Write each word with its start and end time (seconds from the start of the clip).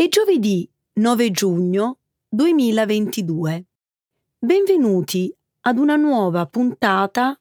È 0.00 0.08
giovedì 0.08 0.66
9 0.94 1.30
giugno 1.30 1.98
2022. 2.30 3.66
Benvenuti 4.38 5.30
ad 5.66 5.76
una 5.76 5.96
nuova 5.96 6.46
puntata 6.46 7.38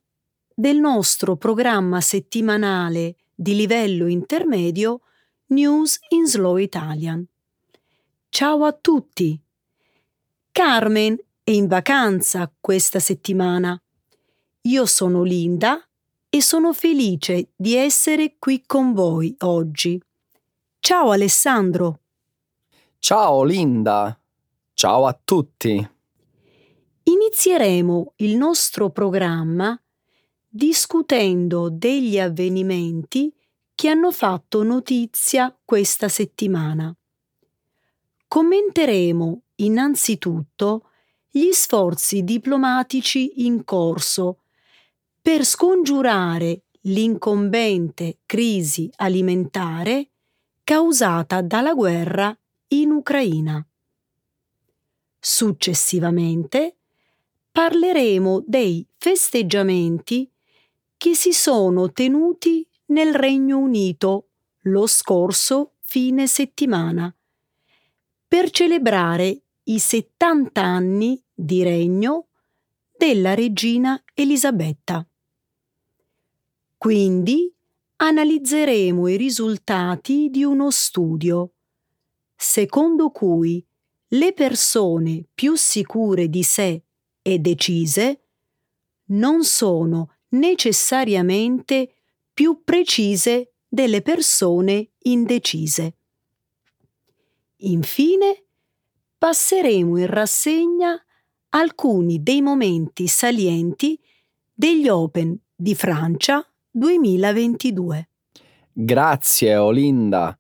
del 0.54 0.78
nostro 0.78 1.38
programma 1.38 2.02
settimanale 2.02 3.16
di 3.34 3.56
livello 3.56 4.08
intermedio 4.08 5.04
News 5.52 6.00
in 6.10 6.28
Slow 6.28 6.58
Italian. 6.58 7.26
Ciao 8.28 8.66
a 8.66 8.74
tutti! 8.74 9.40
Carmen 10.52 11.18
è 11.42 11.52
in 11.52 11.68
vacanza 11.68 12.52
questa 12.60 13.00
settimana. 13.00 13.82
Io 14.64 14.86
sono 14.86 15.24
Linda 15.24 15.82
e 16.28 16.42
sono 16.42 16.74
felice 16.74 17.52
di 17.56 17.76
essere 17.76 18.36
qui 18.38 18.64
con 18.66 18.92
voi 18.92 19.34
oggi. 19.38 19.98
Ciao 20.82 21.12
Alessandro! 21.12 22.02
Ciao 23.02 23.44
Linda! 23.44 24.20
Ciao 24.74 25.06
a 25.06 25.20
tutti! 25.24 25.90
Inizieremo 27.04 28.14
il 28.18 28.36
nostro 28.36 28.90
programma 28.90 29.82
discutendo 30.46 31.70
degli 31.70 32.20
avvenimenti 32.20 33.34
che 33.74 33.88
hanno 33.88 34.12
fatto 34.12 34.64
notizia 34.64 35.58
questa 35.64 36.10
settimana. 36.10 36.94
Commenteremo 38.28 39.44
innanzitutto 39.56 40.90
gli 41.30 41.52
sforzi 41.52 42.26
diplomatici 42.26 43.46
in 43.46 43.64
corso 43.64 44.42
per 45.22 45.46
scongiurare 45.46 46.64
l'incombente 46.82 48.20
crisi 48.26 48.92
alimentare 48.98 50.10
causata 50.66 51.42
dalla 51.42 51.74
guerra 51.74 52.38
in 52.70 52.92
Ucraina. 52.92 53.66
Successivamente 55.20 56.76
parleremo 57.52 58.44
dei 58.46 58.86
festeggiamenti 58.98 60.30
che 60.98 61.16
si 61.16 61.34
sono 61.34 61.92
tenuti 61.92 62.66
nel 62.88 63.14
Regno 63.14 63.58
Unito 63.58 64.28
lo 64.64 64.88
scorso 64.88 65.74
fine 65.80 66.28
settimana 66.28 67.14
per 68.28 68.50
celebrare 68.52 69.42
i 69.64 69.80
70 69.80 70.62
anni 70.62 71.22
di 71.34 71.64
regno 71.64 72.28
della 72.96 73.34
regina 73.34 74.02
Elisabetta. 74.14 75.06
Quindi 76.78 77.52
analizzeremo 77.98 79.08
i 79.08 79.18
risultati 79.18 80.30
di 80.30 80.44
uno 80.44 80.70
studio 80.70 81.54
secondo 82.42 83.10
cui 83.10 83.64
le 84.14 84.32
persone 84.32 85.26
più 85.34 85.56
sicure 85.56 86.30
di 86.30 86.42
sé 86.42 86.82
e 87.22 87.38
decise 87.40 88.28
non 89.08 89.44
sono 89.44 90.14
necessariamente 90.30 91.96
più 92.34 92.62
precise 92.64 93.56
delle 93.68 94.02
persone 94.02 94.92
indecise. 95.00 95.98
Infine, 97.58 98.46
passeremo 99.18 99.98
in 99.98 100.08
rassegna 100.08 100.98
alcuni 101.50 102.24
dei 102.24 102.42
momenti 102.42 103.08
salienti 103.08 104.00
degli 104.54 104.88
Open 104.88 105.38
di 105.54 105.76
Francia 105.76 106.42
2022. 106.72 108.10
Grazie 108.72 109.58
Olinda. 109.58 110.40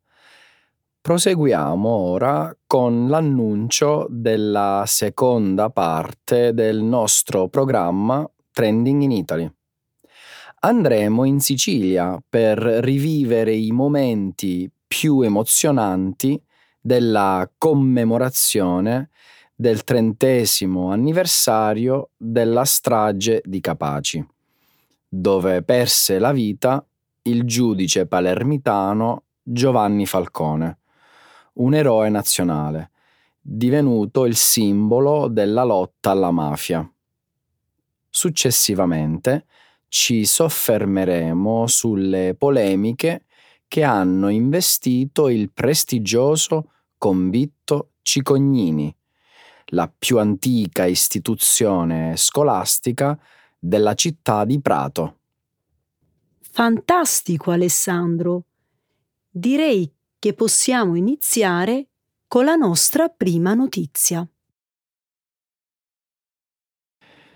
Proseguiamo 1.02 1.88
ora 1.88 2.54
con 2.68 3.08
l'annuncio 3.08 4.06
della 4.10 4.84
seconda 4.86 5.70
parte 5.70 6.54
del 6.54 6.82
nostro 6.84 7.48
programma 7.48 8.30
Trending 8.52 9.04
in 9.04 9.12
Italy. 9.12 9.50
Andremo 10.60 11.24
in 11.24 11.40
Sicilia 11.40 12.22
per 12.28 12.60
rivivere 12.60 13.54
i 13.54 13.72
momenti 13.72 14.70
più 14.86 15.22
emozionanti 15.22 16.40
della 16.82 17.50
commemorazione 17.58 19.10
del 19.56 19.86
trentesimo 19.86 20.92
anniversario 20.92 22.10
della 22.18 22.66
strage 22.66 23.42
di 23.46 23.62
Capaci, 23.62 24.24
dove 25.08 25.64
perse 25.64 26.20
la 26.20 26.34
vita 26.34 26.86
il 27.24 27.46
giudice 27.46 28.06
palermitano 28.06 29.24
Giovanni 29.42 30.06
Falcone 30.06 30.79
un 31.56 31.74
eroe 31.74 32.10
nazionale, 32.10 32.92
divenuto 33.42 34.26
il 34.26 34.36
simbolo 34.36 35.28
della 35.28 35.64
lotta 35.64 36.12
alla 36.12 36.32
mafia. 36.32 36.90
Successivamente 38.10 39.46
ci 39.88 40.26
soffermeremo 40.26 41.68
sulle 41.68 42.36
polemiche 42.38 43.26
che 43.68 43.84
hanno 43.84 44.30
investito 44.30 45.30
il 45.30 45.52
prestigioso 45.52 46.72
convitto 46.98 47.92
Cicognini, 48.02 48.96
la 49.68 49.92
più 49.96 50.18
antica 50.18 50.86
istituzione 50.86 52.16
scolastica 52.18 53.18
della 53.58 53.94
città 53.94 54.46
di 54.46 54.60
Prato. 54.60 55.18
Fantastico 56.40 57.52
Alessandro! 57.52 58.46
Direi 59.30 59.92
che 60.20 60.34
possiamo 60.34 60.96
iniziare 60.96 61.88
con 62.28 62.46
la 62.46 62.56
nostra 62.56 63.08
prima 63.08 63.54
notizia. 63.54 64.28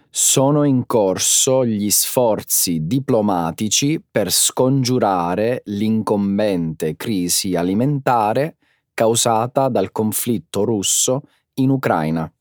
Sono 0.10 0.64
in 0.64 0.86
corso 0.86 1.66
gli 1.66 1.90
sforzi 1.90 2.86
diplomatici 2.86 4.00
per 4.00 4.32
scongiurare 4.32 5.64
l'incombente 5.66 6.96
crisi 6.96 7.56
alimentare 7.56 8.58
causata 8.94 9.70
dal 9.70 9.92
conflitto 9.92 10.64
russo 10.66 11.24
in 11.56 11.72
Ucraina. 11.72 12.32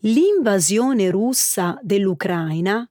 L'invasione 0.00 1.10
russa 1.10 1.78
dell'Ucraina 1.82 2.88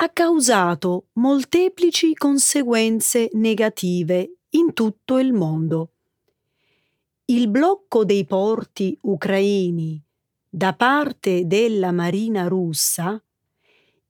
ha 0.00 0.08
causato 0.10 1.06
molteplici 1.14 2.14
conseguenze 2.14 3.30
negative 3.32 4.37
in 4.50 4.72
tutto 4.72 5.18
il 5.18 5.32
mondo. 5.32 5.92
Il 7.26 7.48
blocco 7.48 8.04
dei 8.04 8.24
porti 8.24 8.96
ucraini 9.02 10.02
da 10.48 10.74
parte 10.74 11.46
della 11.46 11.92
Marina 11.92 12.48
russa, 12.48 13.22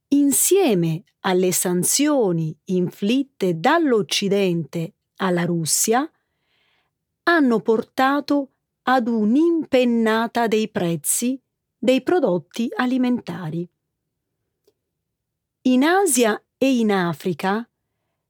insieme 0.08 1.02
alle 1.20 1.52
sanzioni 1.52 2.56
inflitte 2.66 3.58
dall'Occidente 3.58 4.94
alla 5.16 5.44
Russia, 5.44 6.08
hanno 7.24 7.60
portato 7.60 8.52
ad 8.82 9.08
un'impennata 9.08 10.46
dei 10.46 10.68
prezzi 10.70 11.40
dei 11.76 12.02
prodotti 12.02 12.68
alimentari. 12.74 13.68
In 15.62 15.84
Asia 15.84 16.42
e 16.56 16.78
in 16.78 16.90
Africa 16.90 17.67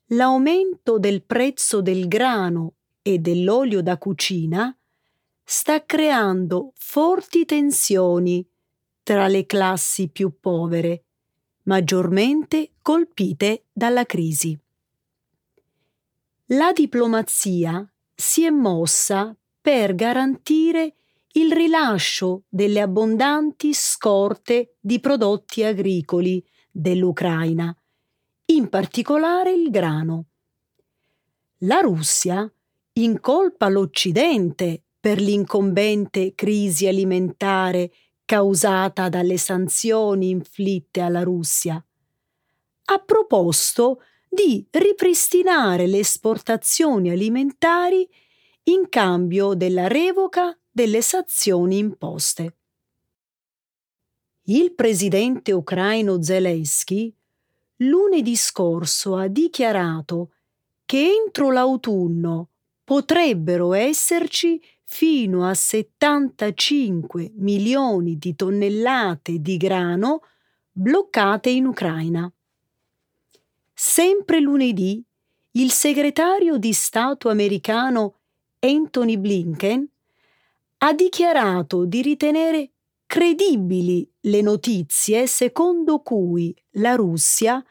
l'aumento 0.08 0.98
del 0.98 1.22
prezzo 1.24 1.82
del 1.82 2.08
grano 2.08 2.74
e 3.02 3.18
dell'olio 3.18 3.82
da 3.82 3.98
cucina 3.98 4.74
sta 5.44 5.84
creando 5.84 6.72
forti 6.76 7.44
tensioni 7.44 8.46
tra 9.02 9.26
le 9.28 9.46
classi 9.46 10.08
più 10.08 10.38
povere, 10.38 11.04
maggiormente 11.64 12.72
colpite 12.82 13.64
dalla 13.72 14.04
crisi. 14.04 14.58
La 16.52 16.72
diplomazia 16.72 17.86
si 18.14 18.44
è 18.44 18.50
mossa 18.50 19.36
per 19.60 19.94
garantire 19.94 20.94
il 21.32 21.52
rilascio 21.52 22.44
delle 22.48 22.80
abbondanti 22.80 23.72
scorte 23.74 24.76
di 24.80 25.00
prodotti 25.00 25.62
agricoli 25.62 26.44
dell'Ucraina 26.70 27.74
in 28.50 28.68
particolare 28.68 29.52
il 29.52 29.70
grano. 29.70 30.26
La 31.62 31.80
Russia 31.80 32.50
incolpa 32.94 33.68
l'Occidente 33.68 34.84
per 34.98 35.20
l'incombente 35.20 36.34
crisi 36.34 36.86
alimentare 36.86 37.92
causata 38.24 39.08
dalle 39.08 39.38
sanzioni 39.38 40.30
inflitte 40.30 41.00
alla 41.00 41.22
Russia. 41.22 41.82
Ha 42.90 42.98
proposto 43.00 44.02
di 44.28 44.66
ripristinare 44.70 45.86
le 45.86 45.98
esportazioni 45.98 47.10
alimentari 47.10 48.08
in 48.64 48.88
cambio 48.88 49.54
della 49.54 49.88
revoca 49.88 50.58
delle 50.70 51.02
sanzioni 51.02 51.78
imposte. 51.78 52.56
Il 54.44 54.74
presidente 54.74 55.52
ucraino 55.52 56.22
Zelensky 56.22 57.14
lunedì 57.78 58.36
scorso 58.36 59.16
ha 59.16 59.26
dichiarato 59.26 60.32
che 60.84 60.98
entro 60.98 61.50
l'autunno 61.50 62.48
potrebbero 62.82 63.74
esserci 63.74 64.60
fino 64.82 65.46
a 65.46 65.52
75 65.52 67.32
milioni 67.36 68.16
di 68.16 68.34
tonnellate 68.34 69.38
di 69.40 69.58
grano 69.58 70.22
bloccate 70.72 71.50
in 71.50 71.66
Ucraina. 71.66 72.32
Sempre 73.74 74.40
lunedì, 74.40 75.04
il 75.52 75.70
segretario 75.70 76.56
di 76.56 76.72
Stato 76.72 77.28
americano 77.28 78.14
Anthony 78.60 79.18
Blinken 79.18 79.86
ha 80.78 80.92
dichiarato 80.94 81.84
di 81.84 82.00
ritenere 82.00 82.70
credibili 83.08 84.06
le 84.20 84.42
notizie 84.42 85.26
secondo 85.26 86.00
cui 86.00 86.54
la 86.72 86.94
Russia 86.94 87.64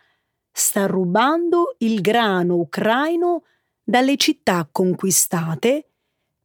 sta 0.51 0.87
rubando 0.87 1.75
il 1.77 2.01
grano 2.01 2.55
ucraino 2.55 3.43
dalle 3.83 4.17
città 4.17 4.67
conquistate 4.69 5.89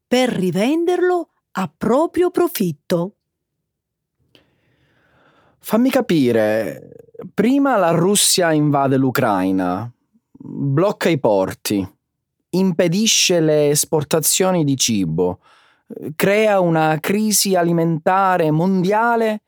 per 0.06 0.28
rivenderlo 0.28 1.30
a 1.52 1.72
proprio 1.74 2.30
profitto. 2.30 3.14
Fammi 5.58 5.88
capire, 5.88 7.06
prima 7.32 7.78
la 7.78 7.92
Russia 7.92 8.52
invade 8.52 8.98
l'Ucraina, 8.98 9.90
blocca 10.30 11.08
i 11.08 11.18
porti, 11.18 11.88
impedisce 12.50 13.40
le 13.40 13.70
esportazioni 13.70 14.64
di 14.64 14.76
cibo, 14.76 15.38
crea 16.16 16.60
una 16.60 16.98
crisi 17.00 17.54
alimentare 17.54 18.50
mondiale 18.50 19.42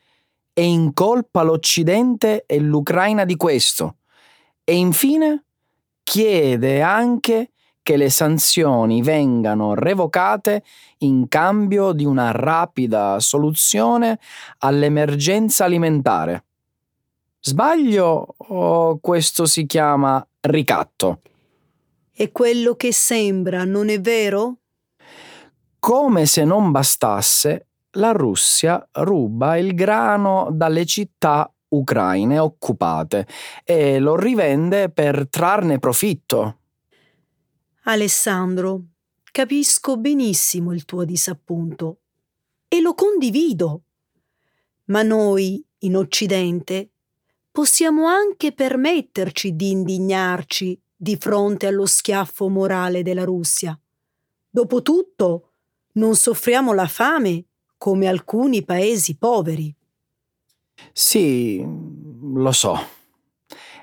e 0.52 0.64
incolpa 0.64 1.43
l'Occidente 1.43 2.44
e 2.46 2.58
l'Ucraina 2.58 3.25
di 3.25 3.37
questo. 3.37 3.96
E 4.62 4.76
infine 4.76 5.44
chiede 6.02 6.81
anche 6.81 7.50
che 7.82 7.96
le 7.99 8.08
sanzioni 8.08 9.02
vengano 9.02 9.75
revocate 9.75 10.64
in 10.99 11.29
cambio 11.29 11.93
di 11.93 12.06
una 12.06 12.31
rapida 12.31 13.20
soluzione 13.20 14.19
all'emergenza 14.58 15.64
alimentare. 15.64 16.44
Sbaglio 17.40 18.37
o 18.38 18.99
questo 19.00 19.44
si 19.44 19.67
chiama 19.67 20.26
ricatto? 20.40 21.20
È 22.11 22.32
quello 22.32 22.75
che 22.75 22.90
sembra, 22.90 23.64
non 23.64 23.90
è 23.90 24.00
vero? 24.00 24.61
Come 25.84 26.25
se 26.25 26.44
non 26.44 26.70
bastasse, 26.70 27.66
la 27.96 28.12
Russia 28.12 28.88
ruba 28.92 29.58
il 29.58 29.75
grano 29.75 30.48
dalle 30.50 30.86
città 30.86 31.52
ucraine 31.69 32.38
occupate 32.38 33.28
e 33.64 33.98
lo 33.98 34.16
rivende 34.16 34.88
per 34.88 35.28
trarne 35.28 35.78
profitto. 35.78 36.60
Alessandro, 37.82 38.81
capisco 39.31 39.98
benissimo 39.98 40.72
il 40.72 40.86
tuo 40.86 41.04
disappunto 41.04 41.98
e 42.66 42.80
lo 42.80 42.94
condivido. 42.94 43.82
Ma 44.84 45.02
noi, 45.02 45.62
in 45.80 45.96
Occidente, 45.98 46.92
possiamo 47.50 48.06
anche 48.06 48.52
permetterci 48.52 49.54
di 49.54 49.72
indignarci 49.72 50.80
di 50.96 51.19
fronte 51.19 51.66
allo 51.66 51.84
schiaffo 51.84 52.48
morale 52.48 53.02
della 53.02 53.25
Russia. 53.25 53.78
Dopotutto, 54.48 55.50
non 55.94 56.14
soffriamo 56.14 56.73
la 56.73 56.87
fame 56.87 57.44
come 57.76 58.06
alcuni 58.06 58.64
paesi 58.64 59.17
poveri. 59.17 59.75
Sì, 60.93 61.62
lo 61.62 62.52
so. 62.52 62.79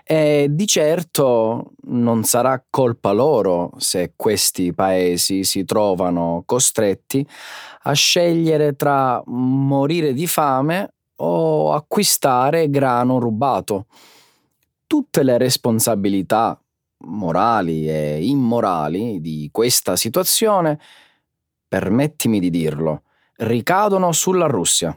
E 0.03 0.47
di 0.49 0.67
certo 0.67 1.73
non 1.83 2.23
sarà 2.23 2.61
colpa 2.69 3.11
loro 3.11 3.71
se 3.77 4.13
questi 4.15 4.73
paesi 4.73 5.43
si 5.43 5.63
trovano 5.63 6.43
costretti 6.45 7.25
a 7.83 7.93
scegliere 7.93 8.75
tra 8.75 9.21
morire 9.27 10.13
di 10.13 10.27
fame 10.27 10.93
o 11.17 11.73
acquistare 11.73 12.69
grano 12.69 13.19
rubato. 13.19 13.85
Tutte 14.87 15.23
le 15.23 15.37
responsabilità 15.37 16.59
morali 17.05 17.87
e 17.87 18.25
immorali 18.25 19.21
di 19.21 19.49
questa 19.51 19.95
situazione, 19.95 20.79
permettimi 21.71 22.41
di 22.41 22.49
dirlo, 22.49 23.03
ricadono 23.37 24.11
sulla 24.11 24.45
Russia 24.47 24.93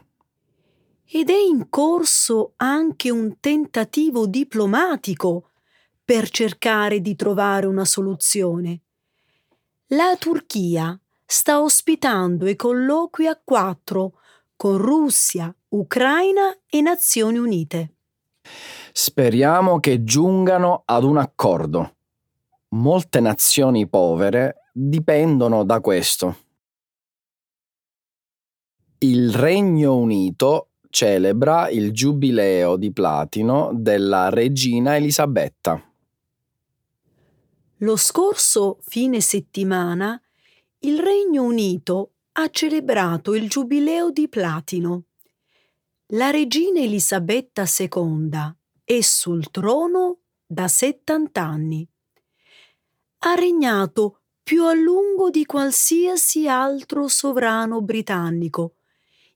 ed 1.07 1.29
è 1.29 1.37
in 1.37 1.69
corso 1.69 2.51
anche 2.57 3.09
un 3.09 3.39
tentativo 3.39 4.27
diplomatico 4.27 5.51
per 6.03 6.29
cercare 6.29 6.99
di 6.99 7.15
trovare 7.15 7.65
una 7.65 7.85
soluzione. 7.85 8.81
La 9.87 10.17
Turchia 10.19 10.99
sta 11.25 11.61
ospitando 11.61 12.45
i 12.45 12.57
colloqui 12.57 13.25
a 13.25 13.39
quattro 13.41 14.19
con 14.57 14.77
Russia, 14.77 15.55
Ucraina 15.69 16.57
e 16.67 16.81
Nazioni 16.81 17.37
Unite. 17.37 17.93
Speriamo 18.91 19.79
che 19.79 20.03
giungano 20.03 20.81
ad 20.83 21.05
un 21.05 21.19
accordo. 21.19 21.95
Molte 22.69 23.21
nazioni 23.21 23.87
povere 23.87 24.69
dipendono 24.73 25.63
da 25.63 25.79
questo. 25.79 26.43
Il 28.99 29.33
Regno 29.33 29.97
Unito 29.97 30.69
celebra 30.89 31.67
il 31.67 31.91
giubileo 31.91 32.77
di 32.77 32.93
platino 32.93 33.71
della 33.73 34.29
regina 34.29 34.95
Elisabetta. 34.95 35.83
Lo 37.79 37.97
scorso 37.97 38.77
fine 38.83 39.19
settimana 39.19 40.17
il 40.79 40.99
Regno 40.99 41.43
Unito 41.43 42.11
ha 42.33 42.49
celebrato 42.49 43.35
il 43.35 43.49
giubileo 43.49 44.11
di 44.11 44.29
platino. 44.29 45.03
La 46.13 46.29
regina 46.29 46.79
Elisabetta 46.79 47.65
II 47.65 48.55
è 48.85 49.01
sul 49.01 49.51
trono 49.51 50.19
da 50.45 50.69
70 50.69 51.41
anni. 51.41 51.85
Ha 53.19 53.33
regnato 53.33 54.21
più 54.41 54.63
a 54.63 54.73
lungo 54.73 55.29
di 55.29 55.45
qualsiasi 55.45 56.47
altro 56.47 57.09
sovrano 57.09 57.81
britannico 57.81 58.74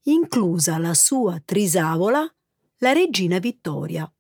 inclusa 0.04 0.78
la 0.78 0.94
sua 0.94 1.42
trisavola, 1.44 2.32
la 2.78 2.92
regina 2.92 3.40
Vittoria. 3.40 4.12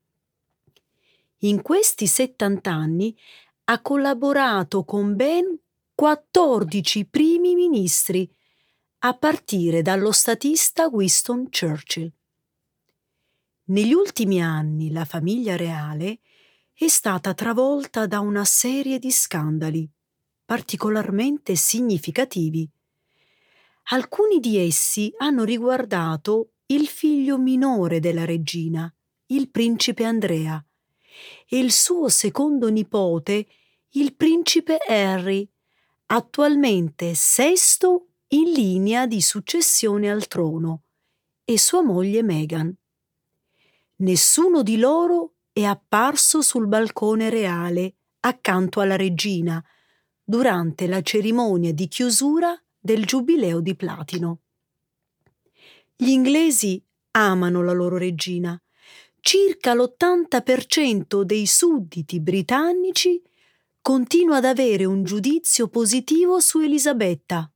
In 1.44 1.62
questi 1.62 2.08
70 2.08 2.72
anni 2.72 3.18
ha 3.66 3.82
collaborato 3.82 4.84
con 4.84 5.16
ben 5.16 5.58
14 5.96 7.06
primi 7.06 7.56
ministri, 7.56 8.30
a 9.00 9.14
partire 9.14 9.82
dallo 9.82 10.12
statista 10.12 10.88
Winston 10.88 11.50
Churchill. 11.50 12.12
Negli 13.66 13.94
ultimi 13.94 14.42
anni 14.42 14.92
la 14.92 15.06
famiglia 15.06 15.56
reale 15.56 16.20
è 16.74 16.88
stata 16.88 17.34
travolta 17.34 18.08
da 18.08 18.20
una 18.20 18.44
serie 18.44 19.00
di 19.00 19.12
scandali 19.12 19.90
particolarmente 20.50 21.56
significativi 21.56 22.68
Alcuni 23.92 24.40
di 24.40 24.58
essi 24.58 25.12
hanno 25.18 25.44
riguardato 25.44 26.52
il 26.68 26.88
figlio 26.88 27.40
minore 27.40 28.00
della 28.00 28.24
regina, 28.24 28.94
il 29.28 29.50
principe 29.50 30.04
Andrea, 30.04 30.64
e 31.48 31.58
il 31.58 31.72
suo 31.72 32.08
secondo 32.08 32.70
nipote, 32.70 33.48
il 33.94 34.16
principe 34.16 34.78
Harry, 34.88 35.50
attualmente 36.08 37.16
sesto 37.16 38.10
in 38.28 38.52
linea 38.52 39.08
di 39.08 39.22
successione 39.22 40.12
al 40.12 40.28
trono, 40.28 40.84
e 41.44 41.58
sua 41.58 41.82
moglie 41.82 42.22
Meghan. 42.22 42.72
Nessuno 43.98 44.62
di 44.62 44.78
loro 44.78 45.38
è 45.52 45.64
apparso 45.64 46.44
sul 46.44 46.68
balcone 46.68 47.32
reale 47.32 47.96
accanto 48.20 48.82
alla 48.82 48.96
regina 48.96 49.64
durante 50.24 50.86
la 50.86 51.02
cerimonia 51.02 51.74
di 51.74 51.88
chiusura 51.88 52.56
del 52.80 53.06
Giubileo 53.06 53.60
di 53.60 53.76
Platino. 53.76 54.40
Gli 55.96 56.10
inglesi 56.10 56.82
amano 57.12 57.62
la 57.62 57.74
loro 57.74 57.98
regina. 57.98 58.60
Circa 59.20 59.74
l'80% 59.74 61.24
dei 61.24 61.46
sudditi 61.46 62.22
britannici 62.22 63.22
continua 63.82 64.38
ad 64.38 64.46
avere 64.46 64.86
un 64.86 65.04
giudizio 65.04 65.68
positivo 65.68 66.40
su 66.40 66.60
Elisabetta, 66.60 67.52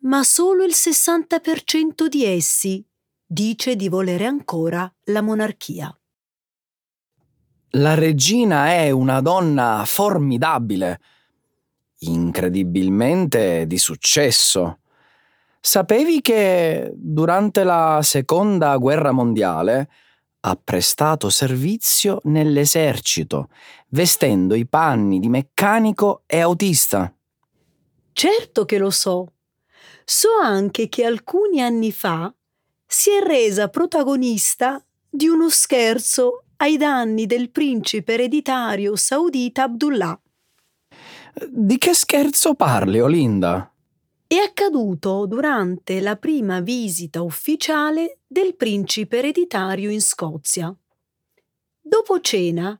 ma 0.00 0.24
solo 0.24 0.64
il 0.64 0.72
60% 0.74 2.06
di 2.06 2.24
essi 2.24 2.84
dice 3.24 3.76
di 3.76 3.88
volere 3.88 4.26
ancora 4.26 4.92
la 5.04 5.22
monarchia. 5.22 5.96
La 7.76 7.94
regina 7.94 8.72
è 8.72 8.90
una 8.90 9.20
donna 9.20 9.82
formidabile 9.86 11.00
incredibilmente 12.08 13.66
di 13.66 13.78
successo. 13.78 14.78
Sapevi 15.60 16.20
che 16.20 16.92
durante 16.94 17.64
la 17.64 18.00
seconda 18.02 18.76
guerra 18.76 19.12
mondiale 19.12 19.88
ha 20.40 20.60
prestato 20.62 21.30
servizio 21.30 22.20
nell'esercito, 22.24 23.48
vestendo 23.88 24.54
i 24.54 24.66
panni 24.66 25.18
di 25.18 25.28
meccanico 25.28 26.22
e 26.26 26.40
autista. 26.40 27.12
Certo 28.12 28.64
che 28.64 28.78
lo 28.78 28.90
so. 28.90 29.32
So 30.04 30.28
anche 30.42 30.88
che 30.90 31.04
alcuni 31.04 31.62
anni 31.62 31.92
fa 31.92 32.32
si 32.86 33.10
è 33.10 33.20
resa 33.20 33.68
protagonista 33.68 34.84
di 35.08 35.28
uno 35.28 35.48
scherzo 35.48 36.44
ai 36.56 36.76
danni 36.76 37.26
del 37.26 37.50
principe 37.50 38.12
ereditario 38.12 38.96
saudita 38.96 39.64
Abdullah. 39.64 40.18
Di 41.48 41.78
che 41.78 41.94
scherzo 41.94 42.54
parli, 42.54 43.00
Olinda? 43.00 43.68
È 44.24 44.36
accaduto 44.36 45.26
durante 45.26 46.00
la 46.00 46.16
prima 46.16 46.60
visita 46.60 47.22
ufficiale 47.22 48.20
del 48.26 48.54
principe 48.54 49.18
ereditario 49.18 49.90
in 49.90 50.00
Scozia. 50.00 50.74
Dopo 51.80 52.20
cena, 52.20 52.78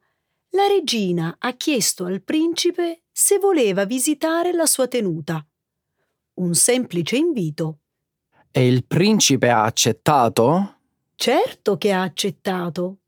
la 0.51 0.67
regina 0.69 1.35
ha 1.39 1.53
chiesto 1.55 2.05
al 2.05 2.23
principe 2.23 3.03
se 3.11 3.39
voleva 3.39 3.85
visitare 3.85 4.53
la 4.53 4.67
sua 4.67 4.87
tenuta. 4.87 5.45
Un 6.35 6.55
semplice 6.55 7.17
invito. 7.17 7.81
E 8.53 8.67
il 8.67 8.87
principe 8.87 9.51
ha 9.51 9.65
accettato? 9.65 10.79
Certo 11.17 11.77
che 11.77 11.91
ha 11.91 12.03
accettato. 12.03 12.99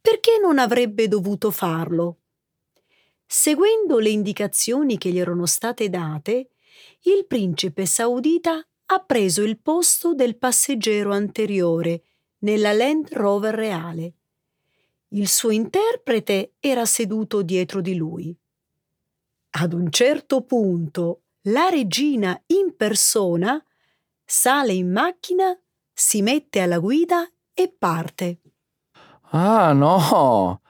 Perché 0.00 0.38
non 0.40 0.58
avrebbe 0.58 1.08
dovuto 1.08 1.50
farlo? 1.50 2.21
Seguendo 3.34 3.98
le 3.98 4.10
indicazioni 4.10 4.98
che 4.98 5.08
gli 5.08 5.18
erano 5.18 5.46
state 5.46 5.88
date, 5.88 6.50
il 7.04 7.24
principe 7.26 7.86
saudita 7.86 8.62
ha 8.84 8.98
preso 8.98 9.42
il 9.42 9.58
posto 9.58 10.12
del 10.12 10.36
passeggero 10.36 11.14
anteriore 11.14 12.02
nella 12.40 12.74
Land 12.74 13.10
Rover 13.14 13.54
reale. 13.54 14.12
Il 15.08 15.28
suo 15.28 15.48
interprete 15.48 16.56
era 16.60 16.84
seduto 16.84 17.40
dietro 17.40 17.80
di 17.80 17.94
lui. 17.94 18.36
Ad 19.52 19.72
un 19.72 19.90
certo 19.90 20.42
punto 20.42 21.22
la 21.44 21.70
regina 21.70 22.38
in 22.48 22.76
persona 22.76 23.64
sale 24.26 24.74
in 24.74 24.92
macchina, 24.92 25.58
si 25.90 26.20
mette 26.20 26.60
alla 26.60 26.78
guida 26.78 27.26
e 27.54 27.74
parte. 27.78 28.40
Ah 29.30 29.72
no, 29.72 30.60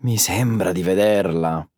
mi 0.00 0.18
sembra 0.18 0.72
di 0.72 0.82
vederla. 0.82 1.68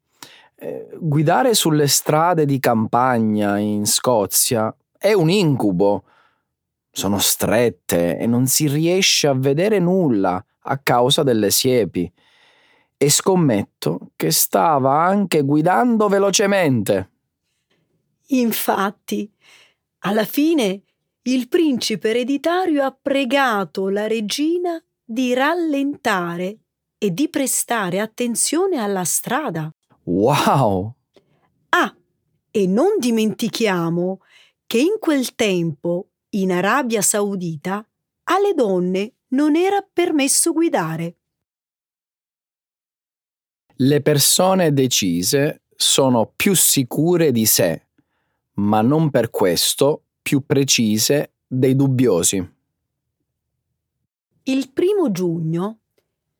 Eh, 0.58 0.88
guidare 0.98 1.52
sulle 1.52 1.86
strade 1.86 2.46
di 2.46 2.58
campagna 2.58 3.58
in 3.58 3.84
Scozia 3.84 4.74
è 4.96 5.12
un 5.12 5.28
incubo. 5.28 6.04
Sono 6.90 7.18
strette 7.18 8.16
e 8.16 8.26
non 8.26 8.46
si 8.46 8.66
riesce 8.66 9.26
a 9.26 9.34
vedere 9.34 9.78
nulla 9.78 10.42
a 10.60 10.78
causa 10.78 11.22
delle 11.22 11.50
siepi. 11.50 12.10
E 12.96 13.10
scommetto 13.10 14.12
che 14.16 14.30
stava 14.30 15.04
anche 15.04 15.42
guidando 15.42 16.08
velocemente. 16.08 17.10
Infatti, 18.28 19.30
alla 20.00 20.24
fine 20.24 20.82
il 21.22 21.48
principe 21.48 22.10
ereditario 22.10 22.82
ha 22.82 22.96
pregato 22.98 23.90
la 23.90 24.06
regina 24.06 24.82
di 25.04 25.34
rallentare 25.34 26.58
e 26.96 27.10
di 27.10 27.28
prestare 27.28 28.00
attenzione 28.00 28.78
alla 28.78 29.04
strada. 29.04 29.70
Wow! 30.06 30.94
Ah, 31.70 31.94
e 32.50 32.66
non 32.66 32.98
dimentichiamo 32.98 34.20
che 34.66 34.78
in 34.78 34.96
quel 35.00 35.34
tempo, 35.34 36.10
in 36.30 36.52
Arabia 36.52 37.02
Saudita, 37.02 37.86
alle 38.24 38.54
donne 38.54 39.14
non 39.28 39.56
era 39.56 39.80
permesso 39.80 40.52
guidare. 40.52 41.16
Le 43.78 44.00
persone 44.00 44.72
decise 44.72 45.62
sono 45.74 46.32
più 46.34 46.54
sicure 46.54 47.32
di 47.32 47.44
sé, 47.44 47.86
ma 48.54 48.80
non 48.82 49.10
per 49.10 49.30
questo 49.30 50.04
più 50.22 50.46
precise 50.46 51.34
dei 51.46 51.74
dubbiosi. 51.76 52.54
Il 54.44 54.70
primo 54.70 55.10
giugno 55.10 55.80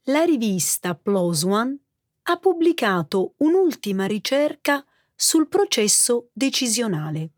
la 0.05 0.23
rivista 0.23 0.95
PLOS 0.95 1.43
ONE 1.43 1.79
ha 2.29 2.37
pubblicato 2.39 3.35
un'ultima 3.39 4.07
ricerca 4.07 4.85
sul 5.15 5.49
processo 5.49 6.29
decisionale. 6.33 7.31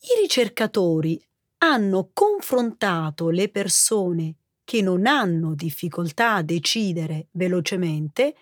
I 0.00 0.20
ricercatori 0.20 1.22
hanno 1.58 2.10
confrontato 2.12 3.30
le 3.30 3.48
persone 3.48 4.34
che 4.64 4.82
non 4.82 5.06
hanno 5.06 5.54
difficoltà 5.54 6.34
a 6.34 6.42
decidere 6.42 7.28
velocemente 7.32 8.36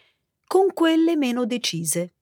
con 0.44 0.72
quelle 0.72 1.16
meno 1.16 1.46
decise. 1.46 2.14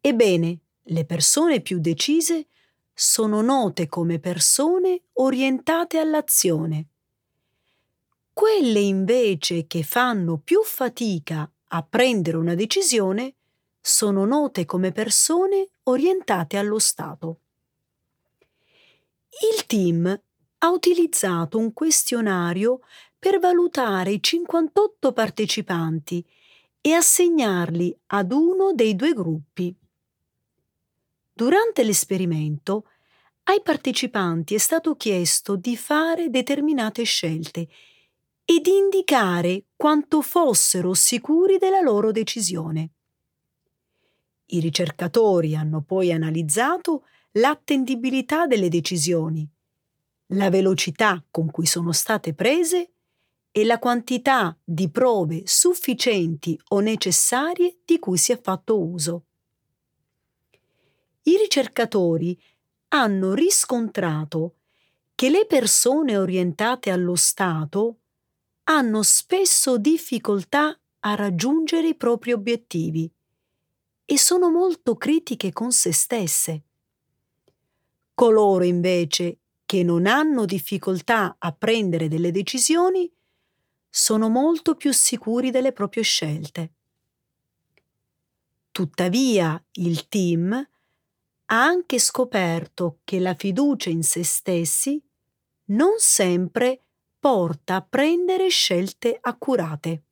Ebbene, 0.00 0.58
le 0.82 1.04
persone 1.04 1.60
più 1.60 1.78
decise 1.78 2.48
sono 2.92 3.40
note 3.40 3.88
come 3.88 4.18
persone 4.18 5.02
orientate 5.14 5.98
all'azione. 5.98 6.86
Quelle 8.32 8.80
invece 8.80 9.68
che 9.68 9.84
fanno 9.84 10.38
più 10.38 10.60
fatica 10.64 11.48
a 11.74 11.82
prendere 11.82 12.36
una 12.36 12.54
decisione 12.54 13.34
sono 13.80 14.24
note 14.24 14.64
come 14.64 14.92
persone 14.92 15.70
orientate 15.84 16.56
allo 16.56 16.78
Stato. 16.78 17.40
Il 19.52 19.66
team 19.66 20.20
ha 20.58 20.70
utilizzato 20.70 21.58
un 21.58 21.72
questionario 21.72 22.80
per 23.18 23.40
valutare 23.40 24.12
i 24.12 24.22
58 24.22 25.12
partecipanti 25.12 26.24
e 26.80 26.92
assegnarli 26.92 27.94
ad 28.06 28.30
uno 28.30 28.72
dei 28.72 28.94
due 28.94 29.12
gruppi. 29.12 29.74
Durante 31.32 31.82
l'esperimento 31.82 32.86
ai 33.44 33.60
partecipanti 33.62 34.54
è 34.54 34.58
stato 34.58 34.94
chiesto 34.94 35.56
di 35.56 35.76
fare 35.76 36.30
determinate 36.30 37.02
scelte 37.02 37.68
e 38.44 38.60
di 38.60 38.76
indicare 38.76 39.64
quanto 39.76 40.20
fossero 40.20 40.94
sicuri 40.94 41.58
della 41.58 41.80
loro 41.80 42.12
decisione. 42.12 42.90
I 44.46 44.60
ricercatori 44.60 45.56
hanno 45.56 45.80
poi 45.80 46.12
analizzato 46.12 47.06
l'attendibilità 47.32 48.46
delle 48.46 48.68
decisioni, 48.68 49.48
la 50.28 50.50
velocità 50.50 51.24
con 51.30 51.50
cui 51.50 51.66
sono 51.66 51.92
state 51.92 52.34
prese 52.34 52.90
e 53.50 53.64
la 53.64 53.78
quantità 53.78 54.56
di 54.62 54.90
prove 54.90 55.42
sufficienti 55.46 56.60
o 56.68 56.80
necessarie 56.80 57.78
di 57.84 57.98
cui 57.98 58.18
si 58.18 58.32
è 58.32 58.40
fatto 58.40 58.80
uso. 58.80 59.24
I 61.22 61.36
ricercatori 61.36 62.38
hanno 62.88 63.32
riscontrato 63.32 64.56
che 65.14 65.30
le 65.30 65.46
persone 65.46 66.16
orientate 66.16 66.90
allo 66.90 67.14
Stato 67.14 68.00
hanno 68.64 69.02
spesso 69.02 69.76
difficoltà 69.76 70.78
a 71.00 71.14
raggiungere 71.14 71.88
i 71.88 71.94
propri 71.94 72.32
obiettivi 72.32 73.10
e 74.06 74.18
sono 74.18 74.50
molto 74.50 74.96
critiche 74.96 75.52
con 75.52 75.72
se 75.72 75.92
stesse. 75.92 76.62
Coloro 78.14 78.64
invece 78.64 79.38
che 79.66 79.82
non 79.82 80.06
hanno 80.06 80.44
difficoltà 80.44 81.36
a 81.38 81.52
prendere 81.52 82.08
delle 82.08 82.30
decisioni 82.30 83.10
sono 83.88 84.28
molto 84.28 84.74
più 84.74 84.92
sicuri 84.92 85.50
delle 85.50 85.72
proprie 85.72 86.02
scelte. 86.02 86.72
Tuttavia 88.70 89.62
il 89.72 90.08
team 90.08 90.52
ha 90.52 91.64
anche 91.64 91.98
scoperto 91.98 92.98
che 93.04 93.20
la 93.20 93.34
fiducia 93.34 93.90
in 93.90 94.02
se 94.02 94.24
stessi 94.24 95.00
non 95.66 95.94
sempre 95.98 96.80
porta 97.24 97.76
a 97.76 97.86
prendere 97.88 98.48
scelte 98.48 99.16
accurate. 99.18 100.02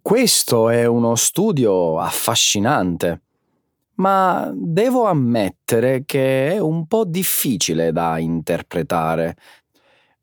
Questo 0.00 0.70
è 0.70 0.86
uno 0.86 1.16
studio 1.16 1.98
affascinante, 1.98 3.20
ma 3.96 4.50
devo 4.54 5.04
ammettere 5.04 6.04
che 6.06 6.52
è 6.52 6.58
un 6.58 6.86
po' 6.86 7.04
difficile 7.04 7.92
da 7.92 8.18
interpretare. 8.18 9.36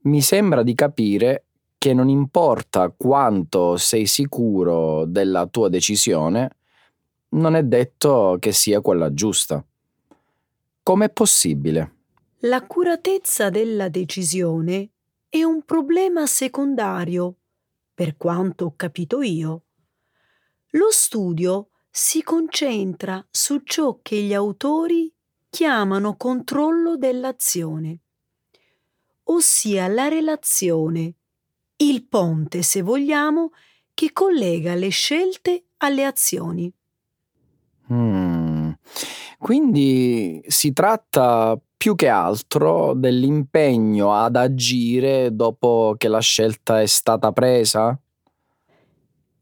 Mi 0.05 0.23
sembra 0.23 0.63
di 0.63 0.73
capire 0.73 1.45
che 1.77 1.93
non 1.93 2.09
importa 2.09 2.89
quanto 2.89 3.77
sei 3.77 4.07
sicuro 4.07 5.05
della 5.05 5.45
tua 5.45 5.69
decisione, 5.69 6.49
non 7.35 7.55
è 7.55 7.61
detto 7.61 8.37
che 8.39 8.51
sia 8.51 8.81
quella 8.81 9.13
giusta. 9.13 9.63
Com'è 10.81 11.11
possibile? 11.11 11.93
L'accuratezza 12.39 13.51
della 13.51 13.87
decisione 13.87 14.89
è 15.31 15.43
un 15.43 15.63
problema 15.63 16.25
secondario, 16.25 17.37
per 17.93 18.17
quanto 18.17 18.65
ho 18.65 18.73
capito 18.75 19.21
io. 19.21 19.63
Lo 20.71 20.91
studio 20.91 21.69
si 21.89 22.21
concentra 22.21 23.25
su 23.31 23.59
ciò 23.59 23.99
che 24.01 24.17
gli 24.23 24.33
autori 24.33 25.09
chiamano 25.49 26.17
controllo 26.17 26.97
dell'azione, 26.97 27.99
ossia 29.23 29.87
la 29.87 30.09
relazione, 30.09 31.13
il 31.77 32.05
ponte, 32.07 32.61
se 32.61 32.81
vogliamo, 32.81 33.51
che 33.93 34.11
collega 34.11 34.75
le 34.75 34.89
scelte 34.89 35.67
alle 35.77 36.03
azioni. 36.03 36.69
Mm. 37.93 38.71
Quindi 39.37 40.43
si 40.45 40.73
tratta 40.73 41.57
più 41.81 41.95
che 41.95 42.09
altro 42.09 42.93
dell'impegno 42.93 44.13
ad 44.13 44.35
agire 44.35 45.35
dopo 45.35 45.95
che 45.97 46.09
la 46.09 46.19
scelta 46.19 46.79
è 46.79 46.85
stata 46.85 47.31
presa? 47.31 47.99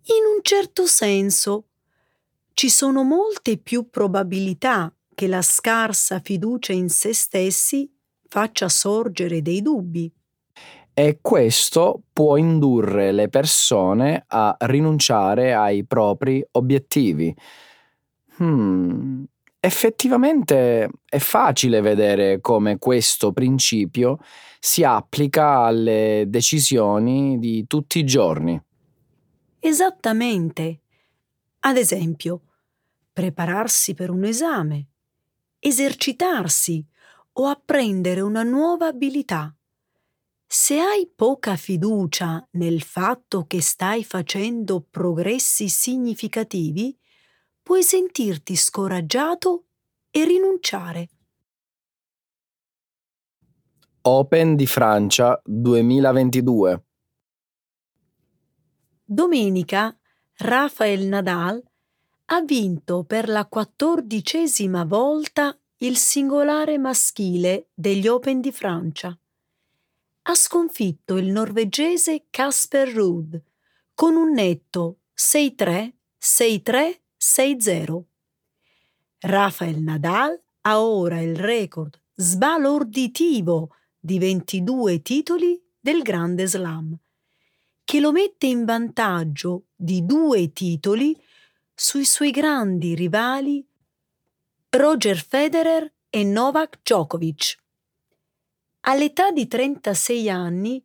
In 0.04 0.36
un 0.36 0.42
certo 0.42 0.86
senso. 0.86 1.66
Ci 2.54 2.70
sono 2.70 3.04
molte 3.04 3.58
più 3.58 3.90
probabilità 3.90 4.90
che 5.14 5.28
la 5.28 5.42
scarsa 5.42 6.22
fiducia 6.22 6.72
in 6.72 6.88
se 6.88 7.14
stessi 7.14 7.94
faccia 8.26 8.70
sorgere 8.70 9.42
dei 9.42 9.62
dubbi. 9.62 10.10
E 10.94 11.20
questo 11.22 12.04
può 12.14 12.38
indurre 12.38 13.12
le 13.12 13.28
persone 13.28 14.24
a 14.28 14.56
rinunciare 14.60 15.54
ai 15.54 15.86
propri 15.86 16.42
obiettivi. 16.52 17.36
Hmm, 18.42 19.26
effettivamente 19.60 20.90
è 21.06 21.18
facile 21.18 21.82
vedere 21.82 22.40
come 22.40 22.78
questo 22.78 23.32
principio 23.32 24.20
si 24.60 24.84
applica 24.84 25.62
alle 25.62 26.26
decisioni 26.28 27.38
di 27.40 27.66
tutti 27.68 28.00
i 28.00 28.06
giorni. 28.06 28.62
Esattamente. 29.60 30.82
Ad 31.62 31.76
esempio, 31.76 32.42
prepararsi 33.12 33.94
per 33.94 34.10
un 34.10 34.24
esame, 34.24 34.88
esercitarsi 35.60 36.86
o 37.34 37.48
apprendere 37.48 38.22
una 38.22 38.44
nuova 38.44 38.88
abilità. 38.88 39.54
Se 40.46 40.80
hai 40.80 41.12
poca 41.14 41.56
fiducia 41.58 42.46
nel 42.52 42.82
fatto 42.82 43.46
che 43.46 43.62
stai 43.62 44.04
facendo 44.04 44.86
progressi 44.90 45.68
significativi, 45.68 46.98
puoi 47.70 47.84
sentirti 47.84 48.56
scoraggiato 48.56 49.66
e 50.10 50.26
rinunciare. 50.26 51.10
Open 54.02 54.56
di 54.56 54.66
Francia 54.66 55.40
2022 55.46 56.84
Domenica 59.06 59.96
Rafael 60.38 61.06
Nadal 61.06 61.64
ha 62.26 62.42
vinto 62.42 63.04
per 63.04 63.30
la 63.30 63.46
quattordicesima 63.46 64.84
volta 64.84 65.56
il 65.78 65.96
singolare 65.96 66.80
maschile 66.80 67.70
degli 67.76 68.08
Open 68.08 68.42
di 68.42 68.52
Francia. 68.52 69.16
Ha 70.24 70.34
sconfitto 70.34 71.18
il 71.18 71.28
norvegese 71.28 72.26
Casper 72.32 72.92
Ruud 72.92 73.40
con 73.94 74.16
un 74.16 74.32
netto 74.32 75.02
6-3, 75.16 75.94
6-3, 76.20 77.00
6-0. 77.30 78.04
Rafael 79.20 79.78
Nadal 79.84 80.42
ha 80.62 80.82
ora 80.82 81.22
il 81.22 81.36
record 81.36 82.02
sbalorditivo 82.16 83.76
di 84.00 84.18
22 84.18 85.04
titoli 85.04 85.62
del 85.80 86.02
Grande 86.02 86.48
Slam, 86.48 86.98
che 87.84 88.00
lo 88.00 88.12
mette 88.12 88.48
in 88.48 88.66
vantaggio 88.66 89.66
di 89.76 90.04
due 90.06 90.52
titoli 90.54 91.16
sui 91.76 92.04
suoi 92.04 92.32
grandi 92.32 92.96
rivali 92.96 93.64
Roger 94.72 95.18
Federer 95.18 95.94
e 96.10 96.24
Novak 96.24 96.80
Djokovic. 96.82 97.58
All'età 98.82 99.30
di 99.30 99.48
36 99.48 100.30
anni, 100.32 100.84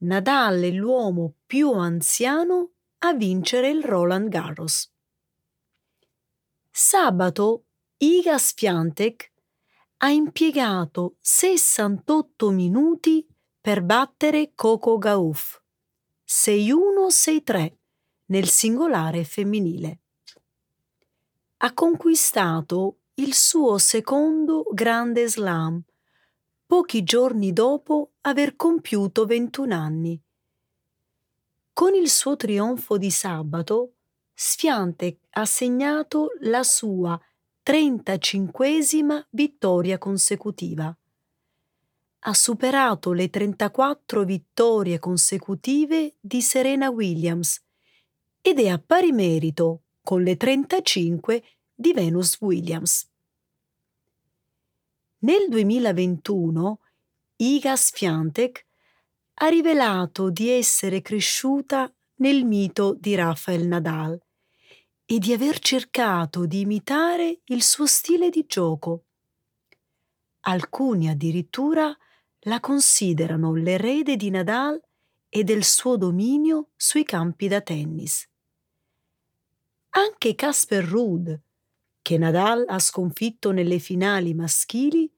Nadal 0.00 0.60
è 0.60 0.70
l'uomo 0.70 1.36
più 1.46 1.72
anziano 1.72 2.72
a 2.98 3.14
vincere 3.14 3.70
il 3.70 3.82
Roland 3.82 4.28
Garros. 4.28 4.92
Sabato 6.80 7.64
Iga 7.96 8.38
Swiatek 8.38 9.32
ha 9.96 10.10
impiegato 10.10 11.16
68 11.18 12.50
minuti 12.50 13.26
per 13.60 13.82
battere 13.82 14.52
Coco 14.54 14.96
Gauff 14.96 15.60
6-1-6-3 16.24 17.72
nel 18.26 18.46
singolare 18.46 19.24
femminile. 19.24 19.98
Ha 21.56 21.74
conquistato 21.74 22.98
il 23.14 23.34
suo 23.34 23.78
secondo 23.78 24.64
grande 24.70 25.28
slam, 25.28 25.82
pochi 26.64 27.02
giorni 27.02 27.52
dopo 27.52 28.12
aver 28.20 28.54
compiuto 28.54 29.26
21 29.26 29.74
anni. 29.74 30.22
Con 31.72 31.94
il 31.96 32.08
suo 32.08 32.36
trionfo 32.36 32.96
di 32.98 33.10
sabato, 33.10 33.94
Sfiantec 34.40 35.18
ha 35.30 35.44
segnato 35.44 36.28
la 36.42 36.62
sua 36.62 37.20
35esima 37.60 39.20
vittoria 39.30 39.98
consecutiva. 39.98 40.96
Ha 42.20 42.34
superato 42.34 43.12
le 43.12 43.30
34 43.30 44.22
vittorie 44.22 45.00
consecutive 45.00 46.14
di 46.20 46.40
Serena 46.40 46.88
Williams 46.88 47.60
ed 48.40 48.60
è 48.60 48.68
a 48.68 48.78
pari 48.78 49.10
merito 49.10 49.82
con 50.04 50.22
le 50.22 50.36
35 50.36 51.42
di 51.74 51.92
Venus 51.92 52.40
Williams. 52.40 53.08
Nel 55.18 55.48
2021 55.48 56.78
Iga 57.34 57.76
Swiatek 57.76 58.66
ha 59.34 59.48
rivelato 59.48 60.30
di 60.30 60.48
essere 60.48 61.02
cresciuta 61.02 61.92
nel 62.18 62.44
mito 62.44 62.94
di 62.96 63.16
Rafael 63.16 63.66
Nadal 63.66 64.20
e 65.10 65.18
di 65.18 65.32
aver 65.32 65.58
cercato 65.58 66.44
di 66.44 66.60
imitare 66.60 67.40
il 67.46 67.62
suo 67.62 67.86
stile 67.86 68.28
di 68.28 68.44
gioco. 68.46 69.04
Alcuni 70.40 71.08
addirittura 71.08 71.96
la 72.40 72.60
considerano 72.60 73.54
l'erede 73.54 74.16
di 74.16 74.28
Nadal 74.28 74.78
e 75.30 75.44
del 75.44 75.64
suo 75.64 75.96
dominio 75.96 76.72
sui 76.76 77.04
campi 77.04 77.48
da 77.48 77.62
tennis. 77.62 78.28
Anche 79.90 80.34
Casper 80.34 80.84
Ruud, 80.84 81.40
che 82.02 82.18
Nadal 82.18 82.66
ha 82.68 82.78
sconfitto 82.78 83.50
nelle 83.50 83.78
finali 83.78 84.34
maschili, 84.34 85.10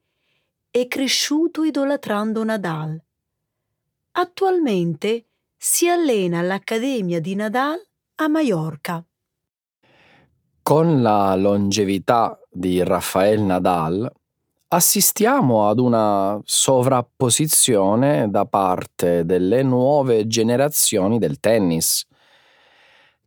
è 0.70 0.86
cresciuto 0.86 1.64
idolatrando 1.64 2.44
Nadal. 2.44 3.02
Attualmente 4.12 5.26
si 5.56 5.88
allena 5.88 6.38
all'Accademia 6.38 7.20
di 7.20 7.34
Nadal 7.34 7.84
a 8.14 8.28
Maiorca. 8.28 9.04
Con 10.70 11.02
la 11.02 11.34
longevità 11.34 12.38
di 12.48 12.80
Rafael 12.84 13.40
Nadal 13.40 14.08
assistiamo 14.68 15.68
ad 15.68 15.80
una 15.80 16.40
sovrapposizione 16.44 18.30
da 18.30 18.44
parte 18.44 19.24
delle 19.24 19.64
nuove 19.64 20.28
generazioni 20.28 21.18
del 21.18 21.40
tennis. 21.40 22.06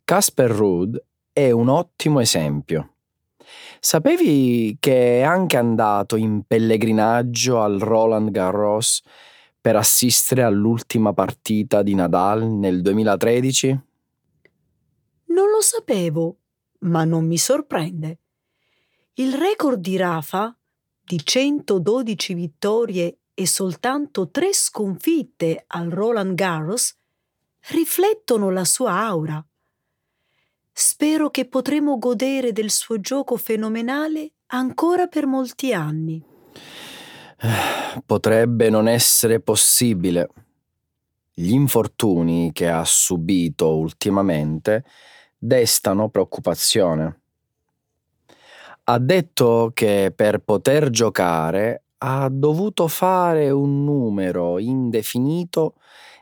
Casper 0.04 0.50
Ruud 0.52 1.04
è 1.34 1.50
un 1.50 1.68
ottimo 1.68 2.20
esempio. 2.20 2.94
Sapevi 3.78 4.78
che 4.80 5.18
è 5.18 5.22
anche 5.22 5.58
andato 5.58 6.16
in 6.16 6.44
pellegrinaggio 6.46 7.60
al 7.60 7.78
Roland 7.78 8.30
Garros 8.30 9.02
per 9.60 9.76
assistere 9.76 10.42
all'ultima 10.44 11.12
partita 11.12 11.82
di 11.82 11.94
Nadal 11.94 12.46
nel 12.46 12.80
2013? 12.80 13.68
Non 15.26 15.50
lo 15.50 15.60
sapevo, 15.60 16.38
ma 16.84 17.04
non 17.04 17.26
mi 17.26 17.38
sorprende. 17.38 18.18
Il 19.14 19.34
record 19.34 19.80
di 19.80 19.96
Rafa, 19.96 20.56
di 21.02 21.20
112 21.22 22.34
vittorie 22.34 23.18
e 23.34 23.46
soltanto 23.46 24.30
tre 24.30 24.52
sconfitte 24.52 25.64
al 25.66 25.90
Roland 25.90 26.34
Garros, 26.34 26.96
riflettono 27.68 28.50
la 28.50 28.64
sua 28.64 29.04
aura. 29.04 29.44
Spero 30.72 31.30
che 31.30 31.46
potremo 31.46 31.98
godere 31.98 32.52
del 32.52 32.70
suo 32.70 33.00
gioco 33.00 33.36
fenomenale 33.36 34.32
ancora 34.46 35.06
per 35.06 35.26
molti 35.26 35.72
anni. 35.72 36.22
Potrebbe 38.04 38.70
non 38.70 38.88
essere 38.88 39.40
possibile. 39.40 40.28
Gli 41.32 41.52
infortuni 41.52 42.50
che 42.52 42.68
ha 42.68 42.84
subito 42.84 43.76
ultimamente 43.76 44.84
destano 45.44 46.08
preoccupazione. 46.08 47.20
Ha 48.84 48.98
detto 48.98 49.72
che 49.74 50.10
per 50.14 50.38
poter 50.38 50.88
giocare 50.88 51.82
ha 51.98 52.28
dovuto 52.30 52.88
fare 52.88 53.50
un 53.50 53.84
numero 53.84 54.58
indefinito 54.58 55.74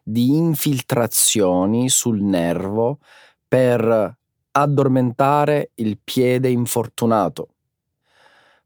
di 0.02 0.36
infiltrazioni 0.36 1.88
sul 1.88 2.20
nervo 2.20 2.98
per 3.46 4.16
addormentare 4.50 5.70
il 5.74 5.98
piede 6.02 6.48
infortunato. 6.48 7.48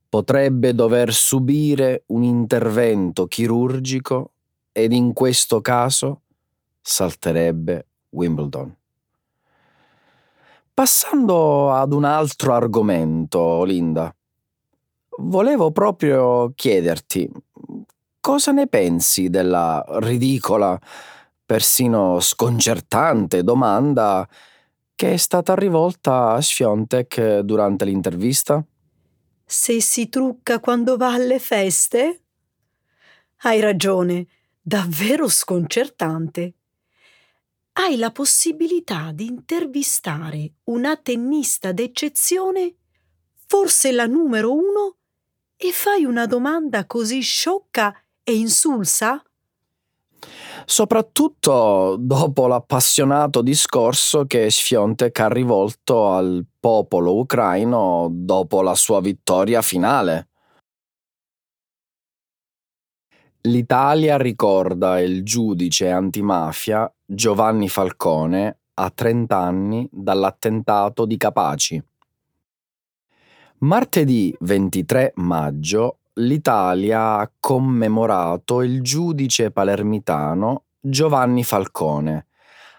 Potrebbe 0.08 0.74
dover 0.74 1.12
subire 1.12 2.04
un 2.06 2.22
intervento 2.22 3.26
chirurgico 3.26 4.30
ed 4.72 4.92
in 4.92 5.12
questo 5.12 5.60
caso 5.60 6.22
salterebbe 6.80 7.86
Wimbledon. 8.10 8.74
Passando 10.76 11.72
ad 11.72 11.94
un 11.94 12.04
altro 12.04 12.52
argomento, 12.52 13.64
Linda. 13.64 14.14
volevo 15.20 15.70
proprio 15.70 16.52
chiederti 16.54 17.26
cosa 18.20 18.52
ne 18.52 18.66
pensi 18.66 19.30
della 19.30 19.82
ridicola, 20.00 20.78
persino 21.46 22.20
sconcertante 22.20 23.42
domanda 23.42 24.28
che 24.94 25.14
è 25.14 25.16
stata 25.16 25.54
rivolta 25.54 26.32
a 26.32 26.42
Sfiontek 26.42 27.38
durante 27.38 27.86
l'intervista? 27.86 28.62
Se 29.46 29.80
si 29.80 30.10
trucca 30.10 30.60
quando 30.60 30.98
va 30.98 31.14
alle 31.14 31.38
feste? 31.38 32.20
Hai 33.38 33.60
ragione, 33.60 34.26
davvero 34.60 35.26
sconcertante. 35.26 36.52
Hai 37.78 37.98
la 37.98 38.10
possibilità 38.10 39.10
di 39.12 39.26
intervistare 39.26 40.54
una 40.64 40.96
tennista 40.96 41.72
d'eccezione, 41.72 42.74
forse 43.46 43.92
la 43.92 44.06
numero 44.06 44.54
uno, 44.54 44.96
e 45.58 45.72
fai 45.72 46.06
una 46.06 46.24
domanda 46.24 46.86
così 46.86 47.20
sciocca 47.20 47.94
e 48.24 48.34
insulsa? 48.34 49.22
Soprattutto 50.64 51.96
dopo 52.00 52.46
l'appassionato 52.46 53.42
discorso 53.42 54.24
che 54.24 54.50
Sfiontek 54.50 55.20
ha 55.20 55.28
rivolto 55.28 56.12
al 56.12 56.46
popolo 56.58 57.18
ucraino 57.18 58.08
dopo 58.10 58.62
la 58.62 58.74
sua 58.74 59.02
vittoria 59.02 59.60
finale. 59.60 60.28
L'Italia 63.42 64.16
ricorda 64.16 64.98
il 64.98 65.22
giudice 65.22 65.90
antimafia 65.90 66.90
Giovanni 67.08 67.68
Falcone 67.68 68.58
a 68.74 68.90
30 68.90 69.38
anni 69.38 69.88
dall'attentato 69.92 71.06
di 71.06 71.16
Capaci. 71.16 71.80
Martedì 73.58 74.34
23 74.40 75.12
maggio 75.16 75.98
l'Italia 76.14 77.18
ha 77.18 77.30
commemorato 77.38 78.60
il 78.62 78.82
giudice 78.82 79.52
palermitano 79.52 80.64
Giovanni 80.80 81.44
Falcone, 81.44 82.26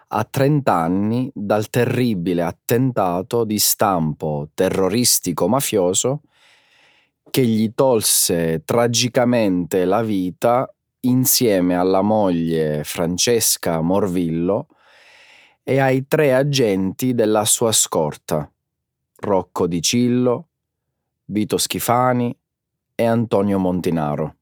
a 0.10 0.24
30 0.26 0.74
anni 0.74 1.32
dal 1.34 1.70
terribile 1.70 2.44
attentato 2.44 3.46
di 3.46 3.58
stampo 3.58 4.50
terroristico 4.54 5.48
mafioso 5.48 6.24
che 7.30 7.46
gli 7.46 7.72
tolse 7.74 8.62
tragicamente 8.66 9.86
la 9.86 10.02
vita 10.02 10.70
insieme 11.02 11.76
alla 11.76 12.02
moglie 12.02 12.84
Francesca 12.84 13.82
Morvillo 13.82 14.68
e 15.64 15.80
ai 15.80 16.08
tre 16.08 16.34
agenti 16.34 17.14
della 17.14 17.46
sua 17.46 17.72
scorta, 17.72 18.50
Rocco 19.18 19.68
Di 19.68 19.82
Cillo, 19.82 20.48
Vito 21.26 21.58
Schifani 21.58 22.36
e 22.96 23.06
Antonio 23.06 23.60
Montinaro. 23.60 24.36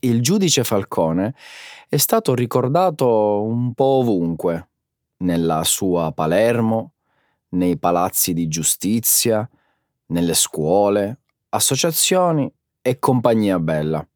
Il 0.00 0.22
giudice 0.22 0.64
Falcone 0.64 1.34
è 1.88 1.96
stato 1.96 2.34
ricordato 2.34 3.42
un 3.42 3.74
po' 3.74 3.98
ovunque, 3.98 4.68
nella 5.18 5.64
sua 5.64 6.12
Palermo, 6.12 6.92
nei 7.50 7.78
palazzi 7.78 8.32
di 8.32 8.48
giustizia, 8.48 9.48
nelle 10.06 10.34
scuole, 10.34 11.20
associazioni 11.50 12.52
e 12.82 12.98
compagnia 12.98 13.58
bella. 13.58 14.06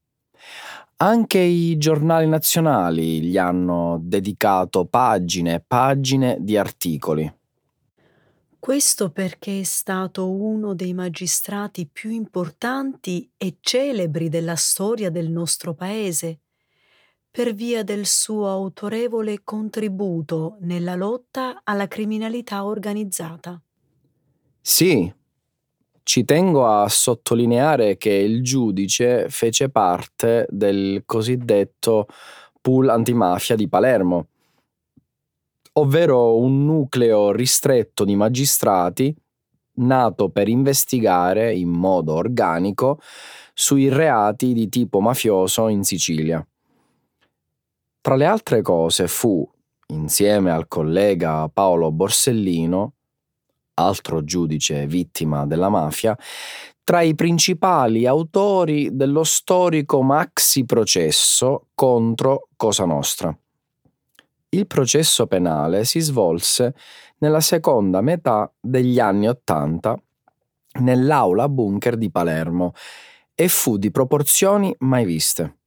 Anche 1.00 1.38
i 1.38 1.78
giornali 1.78 2.26
nazionali 2.26 3.22
gli 3.22 3.38
hanno 3.38 4.00
dedicato 4.02 4.84
pagine 4.84 5.54
e 5.54 5.62
pagine 5.64 6.38
di 6.40 6.56
articoli. 6.56 7.32
Questo 8.58 9.10
perché 9.10 9.60
è 9.60 9.62
stato 9.62 10.28
uno 10.28 10.74
dei 10.74 10.92
magistrati 10.94 11.86
più 11.86 12.10
importanti 12.10 13.30
e 13.36 13.58
celebri 13.60 14.28
della 14.28 14.56
storia 14.56 15.08
del 15.08 15.30
nostro 15.30 15.72
paese, 15.72 16.40
per 17.30 17.54
via 17.54 17.84
del 17.84 18.04
suo 18.04 18.48
autorevole 18.48 19.44
contributo 19.44 20.56
nella 20.62 20.96
lotta 20.96 21.60
alla 21.62 21.86
criminalità 21.86 22.64
organizzata. 22.64 23.62
Sì, 24.60 25.14
ci 26.08 26.24
tengo 26.24 26.66
a 26.66 26.88
sottolineare 26.88 27.98
che 27.98 28.08
il 28.08 28.42
giudice 28.42 29.28
fece 29.28 29.68
parte 29.68 30.46
del 30.48 31.02
cosiddetto 31.04 32.06
pool 32.62 32.88
antimafia 32.88 33.54
di 33.54 33.68
Palermo, 33.68 34.28
ovvero 35.74 36.38
un 36.38 36.64
nucleo 36.64 37.30
ristretto 37.30 38.06
di 38.06 38.16
magistrati 38.16 39.14
nato 39.80 40.30
per 40.30 40.48
investigare 40.48 41.54
in 41.54 41.68
modo 41.68 42.14
organico 42.14 42.98
sui 43.52 43.90
reati 43.90 44.54
di 44.54 44.70
tipo 44.70 45.00
mafioso 45.00 45.68
in 45.68 45.84
Sicilia. 45.84 46.42
Tra 48.00 48.16
le 48.16 48.24
altre 48.24 48.62
cose 48.62 49.08
fu, 49.08 49.46
insieme 49.88 50.50
al 50.50 50.68
collega 50.68 51.50
Paolo 51.52 51.92
Borsellino, 51.92 52.94
altro 53.78 54.24
giudice 54.24 54.86
vittima 54.86 55.46
della 55.46 55.68
mafia, 55.68 56.16
tra 56.82 57.02
i 57.02 57.14
principali 57.14 58.06
autori 58.06 58.90
dello 58.92 59.24
storico 59.24 60.02
maxi 60.02 60.64
processo 60.64 61.66
contro 61.74 62.48
Cosa 62.56 62.84
Nostra. 62.84 63.36
Il 64.50 64.66
processo 64.66 65.26
penale 65.26 65.84
si 65.84 66.00
svolse 66.00 66.74
nella 67.18 67.40
seconda 67.40 68.00
metà 68.00 68.50
degli 68.58 68.98
anni 68.98 69.28
Ottanta 69.28 70.00
nell'aula 70.80 71.48
bunker 71.48 71.96
di 71.96 72.10
Palermo 72.10 72.72
e 73.34 73.48
fu 73.48 73.76
di 73.76 73.90
proporzioni 73.90 74.74
mai 74.78 75.04
viste. 75.04 75.57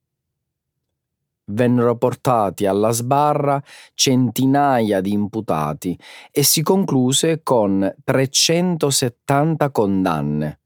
Vennero 1.54 1.96
portati 1.96 2.64
alla 2.64 2.92
sbarra 2.92 3.62
centinaia 3.94 5.00
di 5.02 5.12
imputati 5.12 5.98
e 6.30 6.42
si 6.42 6.62
concluse 6.62 7.42
con 7.42 7.94
370 8.02 9.70
condanne, 9.70 10.60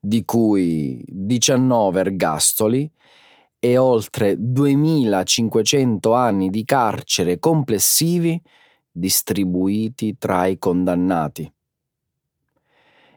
di 0.00 0.24
cui 0.24 1.02
19 1.04 2.00
ergastoli 2.00 2.90
e 3.58 3.76
oltre 3.76 4.36
2500 4.38 6.14
anni 6.14 6.48
di 6.48 6.64
carcere 6.64 7.38
complessivi 7.38 8.40
distribuiti 8.90 10.16
tra 10.16 10.46
i 10.46 10.58
condannati. 10.58 11.52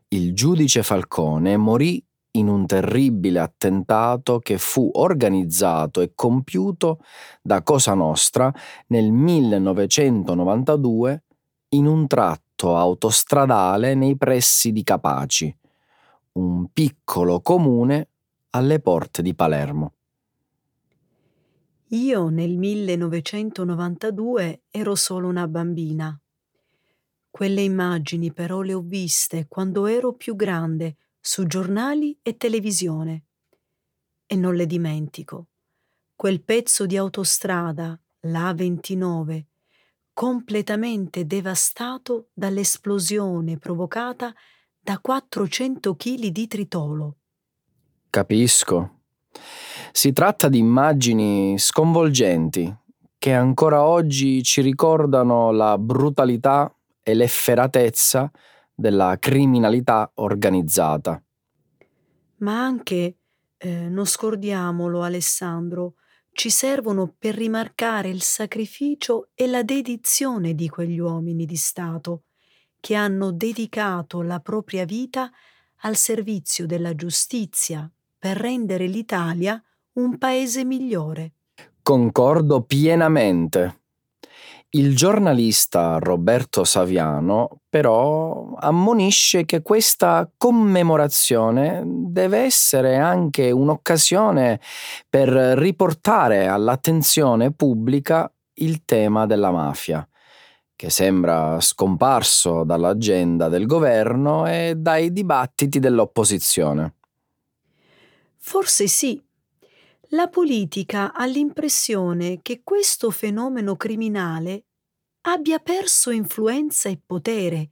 Il 0.09 0.33
giudice 0.33 0.83
Falcone 0.83 1.57
morì 1.57 2.03
in 2.35 2.47
un 2.47 2.65
terribile 2.65 3.37
attentato 3.39 4.39
che 4.39 4.57
fu 4.57 4.89
organizzato 4.93 6.01
e 6.01 6.13
compiuto 6.15 6.99
da 7.41 7.61
Cosa 7.61 7.93
Nostra 7.93 8.51
nel 8.87 9.11
1992 9.11 11.23
in 11.69 11.85
un 11.85 12.07
tratto 12.07 12.75
autostradale 12.77 13.93
nei 13.95 14.17
pressi 14.17 14.71
di 14.71 14.83
Capaci, 14.83 15.53
un 16.33 16.67
piccolo 16.71 17.41
comune 17.41 18.07
alle 18.51 18.79
porte 18.79 19.21
di 19.21 19.35
Palermo. 19.35 19.93
Io 21.89 22.29
nel 22.29 22.57
1992 22.57 24.61
ero 24.71 24.95
solo 24.95 25.27
una 25.27 25.47
bambina. 25.47 26.17
Quelle 27.29 27.61
immagini 27.61 28.33
però 28.33 28.61
le 28.61 28.73
ho 28.73 28.81
viste 28.81 29.45
quando 29.47 29.85
ero 29.85 30.13
più 30.13 30.35
grande 30.35 30.95
su 31.25 31.47
giornali 31.47 32.19
e 32.21 32.35
televisione. 32.35 33.23
E 34.25 34.35
non 34.35 34.55
le 34.55 34.65
dimentico. 34.65 35.47
Quel 36.15 36.43
pezzo 36.43 36.85
di 36.85 36.97
autostrada, 36.97 37.97
la 38.27 38.51
A29, 38.51 39.43
completamente 40.11 41.25
devastato 41.25 42.27
dall'esplosione 42.33 43.57
provocata 43.57 44.33
da 44.77 44.99
400 44.99 45.95
kg 45.95 46.27
di 46.27 46.47
tritolo. 46.47 47.15
Capisco. 48.09 48.99
Si 49.93 50.11
tratta 50.11 50.49
di 50.49 50.57
immagini 50.57 51.57
sconvolgenti 51.57 52.75
che 53.17 53.33
ancora 53.33 53.85
oggi 53.85 54.43
ci 54.43 54.59
ricordano 54.59 55.51
la 55.51 55.77
brutalità 55.77 56.69
e 57.01 57.13
l'efferatezza 57.13 58.29
della 58.83 59.15
criminalità 59.17 60.11
organizzata. 60.15 61.23
Ma 62.39 62.61
anche, 62.61 63.17
eh, 63.57 63.87
non 63.87 64.05
scordiamolo 64.05 65.03
Alessandro, 65.03 65.93
ci 66.33 66.49
servono 66.49 67.15
per 67.17 67.35
rimarcare 67.35 68.09
il 68.09 68.21
sacrificio 68.21 69.29
e 69.35 69.47
la 69.47 69.63
dedizione 69.63 70.53
di 70.53 70.67
quegli 70.67 70.99
uomini 70.99 71.45
di 71.45 71.55
Stato 71.55 72.23
che 72.81 72.95
hanno 72.95 73.31
dedicato 73.31 74.21
la 74.21 74.41
propria 74.41 74.83
vita 74.83 75.31
al 75.83 75.95
servizio 75.95 76.65
della 76.65 76.93
giustizia 76.93 77.89
per 78.19 78.35
rendere 78.35 78.87
l'Italia 78.87 79.63
un 79.93 80.17
paese 80.17 80.65
migliore. 80.65 81.35
Concordo 81.81 82.63
pienamente. 82.63 83.82
Il 84.75 84.95
giornalista 84.95 85.99
Roberto 85.99 86.63
Saviano 86.63 87.59
però 87.69 88.55
ammonisce 88.55 89.45
che 89.45 89.61
questa 89.61 90.27
commemorazione 90.35 91.83
deve 91.85 92.39
essere 92.39 92.97
anche 92.97 93.51
un'occasione 93.51 94.59
per 95.07 95.29
riportare 95.29 96.47
all'attenzione 96.47 97.51
pubblica 97.51 98.27
il 98.61 98.83
tema 98.83 99.27
della 99.27 99.51
mafia, 99.51 100.07
che 100.75 100.89
sembra 100.89 101.59
scomparso 101.59 102.63
dall'agenda 102.63 103.49
del 103.49 103.67
governo 103.67 104.47
e 104.47 104.73
dai 104.75 105.13
dibattiti 105.13 105.77
dell'opposizione. 105.77 106.95
Forse 108.39 108.87
sì. 108.87 109.21
La 110.13 110.27
politica 110.27 111.11
ha 111.11 111.25
l'impressione 111.25 112.39
che 112.43 112.61
questo 112.63 113.09
fenomeno 113.09 113.75
criminale 113.75 114.65
abbia 115.21 115.57
perso 115.57 116.11
influenza 116.11 116.87
e 116.87 116.99
potere 117.03 117.69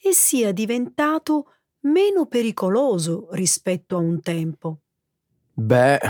e 0.00 0.12
sia 0.12 0.50
diventato 0.52 1.52
meno 1.80 2.24
pericoloso 2.24 3.28
rispetto 3.32 3.96
a 3.96 3.98
un 3.98 4.22
tempo. 4.22 4.78
Beh, 5.52 6.00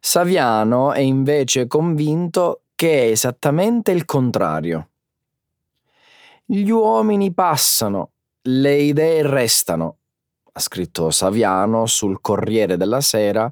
Saviano 0.00 0.92
è 0.92 1.00
invece 1.00 1.66
convinto 1.66 2.62
che 2.74 3.08
è 3.08 3.10
esattamente 3.10 3.90
il 3.90 4.06
contrario. 4.06 4.88
Gli 6.46 6.70
uomini 6.70 7.34
passano, 7.34 8.12
le 8.40 8.76
idee 8.76 9.20
restano, 9.20 9.97
ha 10.58 10.60
scritto 10.60 11.10
Saviano 11.10 11.86
sul 11.86 12.20
Corriere 12.20 12.76
della 12.76 13.00
Sera 13.00 13.50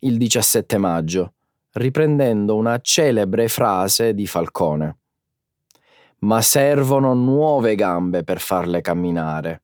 il 0.00 0.18
17 0.18 0.76
maggio, 0.76 1.34
riprendendo 1.74 2.56
una 2.56 2.78
celebre 2.80 3.48
frase 3.48 4.12
di 4.12 4.26
Falcone. 4.26 4.98
Ma 6.20 6.42
servono 6.42 7.14
nuove 7.14 7.76
gambe 7.76 8.24
per 8.24 8.40
farle 8.40 8.80
camminare. 8.80 9.62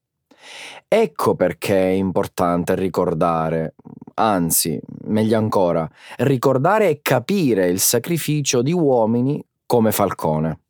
Ecco 0.86 1.34
perché 1.34 1.76
è 1.76 1.92
importante 1.92 2.76
ricordare, 2.76 3.74
anzi, 4.14 4.80
meglio 5.06 5.36
ancora, 5.36 5.90
ricordare 6.18 6.90
e 6.90 7.00
capire 7.02 7.66
il 7.66 7.80
sacrificio 7.80 8.62
di 8.62 8.72
uomini 8.72 9.44
come 9.66 9.90
Falcone. 9.90 10.60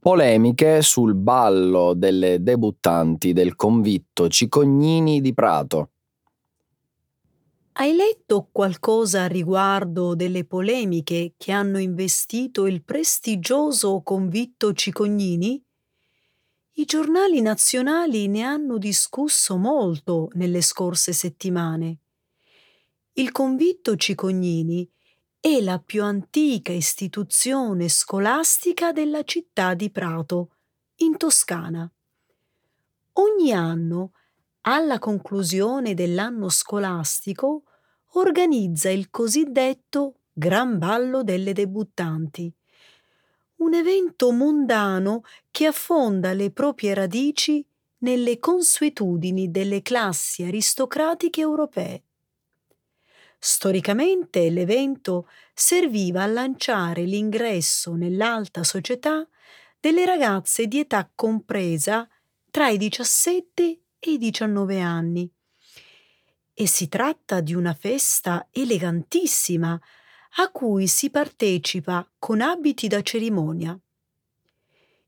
Polemiche 0.00 0.80
sul 0.80 1.14
ballo 1.14 1.92
delle 1.92 2.42
debuttanti 2.42 3.34
del 3.34 3.54
convitto 3.54 4.28
Cicognini 4.30 5.20
di 5.20 5.34
Prato. 5.34 5.90
Hai 7.72 7.94
letto 7.94 8.48
qualcosa 8.50 9.26
riguardo 9.26 10.14
delle 10.14 10.46
polemiche 10.46 11.34
che 11.36 11.52
hanno 11.52 11.76
investito 11.76 12.66
il 12.66 12.82
prestigioso 12.82 14.00
convitto 14.00 14.72
Cicognini? 14.72 15.62
I 16.76 16.84
giornali 16.86 17.42
nazionali 17.42 18.26
ne 18.26 18.40
hanno 18.40 18.78
discusso 18.78 19.58
molto 19.58 20.30
nelle 20.32 20.62
scorse 20.62 21.12
settimane. 21.12 21.98
Il 23.12 23.30
convitto 23.32 23.96
Cicognini 23.96 24.90
è 25.42 25.58
la 25.62 25.78
più 25.78 26.04
antica 26.04 26.70
istituzione 26.70 27.88
scolastica 27.88 28.92
della 28.92 29.22
città 29.22 29.72
di 29.72 29.90
Prato, 29.90 30.56
in 30.96 31.16
Toscana. 31.16 31.90
Ogni 33.14 33.50
anno, 33.50 34.12
alla 34.62 34.98
conclusione 34.98 35.94
dell'anno 35.94 36.50
scolastico, 36.50 37.62
organizza 38.12 38.90
il 38.90 39.08
cosiddetto 39.08 40.16
Gran 40.30 40.76
Ballo 40.76 41.22
delle 41.22 41.54
debuttanti, 41.54 42.52
un 43.56 43.72
evento 43.72 44.32
mondano 44.32 45.22
che 45.50 45.64
affonda 45.64 46.34
le 46.34 46.50
proprie 46.50 46.92
radici 46.92 47.66
nelle 47.98 48.38
consuetudini 48.38 49.50
delle 49.50 49.80
classi 49.80 50.42
aristocratiche 50.42 51.40
europee. 51.40 52.02
Storicamente 53.42 54.50
l'evento 54.50 55.26
serviva 55.54 56.22
a 56.22 56.26
lanciare 56.26 57.04
l'ingresso 57.04 57.94
nell'alta 57.94 58.62
società 58.62 59.26
delle 59.80 60.04
ragazze 60.04 60.66
di 60.66 60.80
età 60.80 61.10
compresa 61.14 62.06
tra 62.50 62.68
i 62.68 62.76
17 62.76 63.80
e 63.98 64.10
i 64.10 64.18
19 64.18 64.80
anni. 64.80 65.32
E 66.52 66.66
si 66.66 66.88
tratta 66.88 67.40
di 67.40 67.54
una 67.54 67.72
festa 67.72 68.46
elegantissima 68.50 69.80
a 70.34 70.50
cui 70.50 70.86
si 70.86 71.08
partecipa 71.08 72.06
con 72.18 72.42
abiti 72.42 72.88
da 72.88 73.00
cerimonia. 73.00 73.78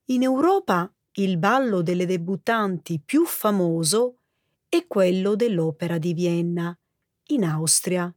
In 0.06 0.22
Europa 0.22 0.90
il 1.16 1.36
ballo 1.36 1.82
delle 1.82 2.06
debuttanti 2.06 2.98
più 2.98 3.26
famoso 3.26 4.20
è 4.70 4.86
quello 4.86 5.36
dell'Opera 5.36 5.98
di 5.98 6.14
Vienna, 6.14 6.74
in 7.26 7.44
Austria 7.44 8.10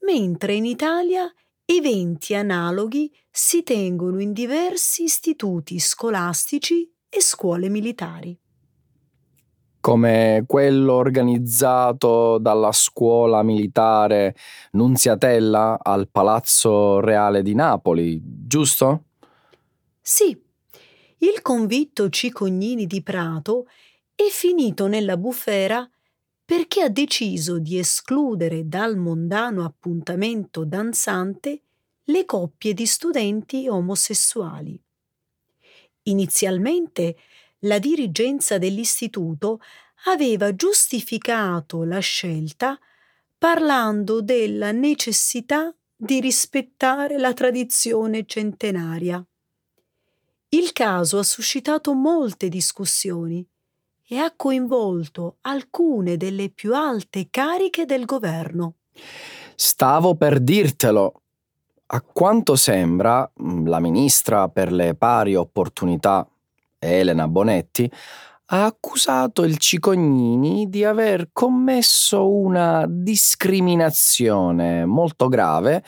mentre 0.00 0.54
in 0.54 0.64
Italia 0.64 1.32
eventi 1.64 2.34
analoghi 2.34 3.12
si 3.30 3.62
tengono 3.62 4.20
in 4.20 4.32
diversi 4.32 5.04
istituti 5.04 5.78
scolastici 5.78 6.90
e 7.08 7.20
scuole 7.20 7.68
militari. 7.68 8.38
Come 9.80 10.44
quello 10.46 10.94
organizzato 10.94 12.38
dalla 12.38 12.72
scuola 12.72 13.42
militare 13.42 14.34
Nunziatella 14.72 15.78
al 15.80 16.08
Palazzo 16.10 17.00
Reale 17.00 17.42
di 17.42 17.54
Napoli, 17.54 18.20
giusto? 18.22 19.04
Sì, 20.00 20.36
il 21.18 21.42
convitto 21.42 22.08
Cicognini 22.08 22.86
di 22.86 23.02
Prato 23.02 23.66
è 24.14 24.28
finito 24.30 24.88
nella 24.88 25.16
bufera 25.16 25.88
perché 26.48 26.80
ha 26.80 26.88
deciso 26.88 27.58
di 27.58 27.76
escludere 27.76 28.66
dal 28.66 28.96
mondano 28.96 29.66
appuntamento 29.66 30.64
danzante 30.64 31.60
le 32.04 32.24
coppie 32.24 32.72
di 32.72 32.86
studenti 32.86 33.68
omosessuali. 33.68 34.82
Inizialmente 36.04 37.18
la 37.60 37.78
dirigenza 37.78 38.56
dell'istituto 38.56 39.60
aveva 40.06 40.54
giustificato 40.54 41.84
la 41.84 41.98
scelta 41.98 42.78
parlando 43.36 44.22
della 44.22 44.72
necessità 44.72 45.70
di 45.94 46.18
rispettare 46.18 47.18
la 47.18 47.34
tradizione 47.34 48.24
centenaria. 48.24 49.22
Il 50.48 50.72
caso 50.72 51.18
ha 51.18 51.24
suscitato 51.24 51.92
molte 51.92 52.48
discussioni 52.48 53.46
e 54.08 54.16
ha 54.18 54.32
coinvolto 54.34 55.36
alcune 55.42 56.16
delle 56.16 56.48
più 56.48 56.74
alte 56.74 57.28
cariche 57.30 57.84
del 57.84 58.06
governo. 58.06 58.74
Stavo 59.54 60.14
per 60.14 60.40
dirtelo. 60.40 61.22
A 61.90 62.00
quanto 62.00 62.56
sembra, 62.56 63.30
mm, 63.42 63.66
la 63.66 63.80
ministra 63.80 64.48
per 64.48 64.72
le 64.72 64.94
pari 64.94 65.34
opportunità, 65.34 66.26
Elena 66.78 67.28
Bonetti, 67.28 67.90
ha 68.50 68.64
accusato 68.64 69.44
il 69.44 69.58
Cicognini 69.58 70.70
di 70.70 70.84
aver 70.84 71.28
commesso 71.32 72.30
una 72.30 72.86
discriminazione 72.88 74.86
molto 74.86 75.28
grave 75.28 75.84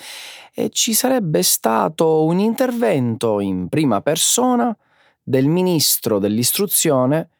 e 0.52 0.68
ci 0.68 0.92
sarebbe 0.92 1.42
stato 1.42 2.24
un 2.24 2.38
intervento 2.38 3.40
in 3.40 3.68
prima 3.68 4.02
persona 4.02 4.76
del 5.22 5.46
ministro 5.46 6.18
dell'istruzione 6.18 7.30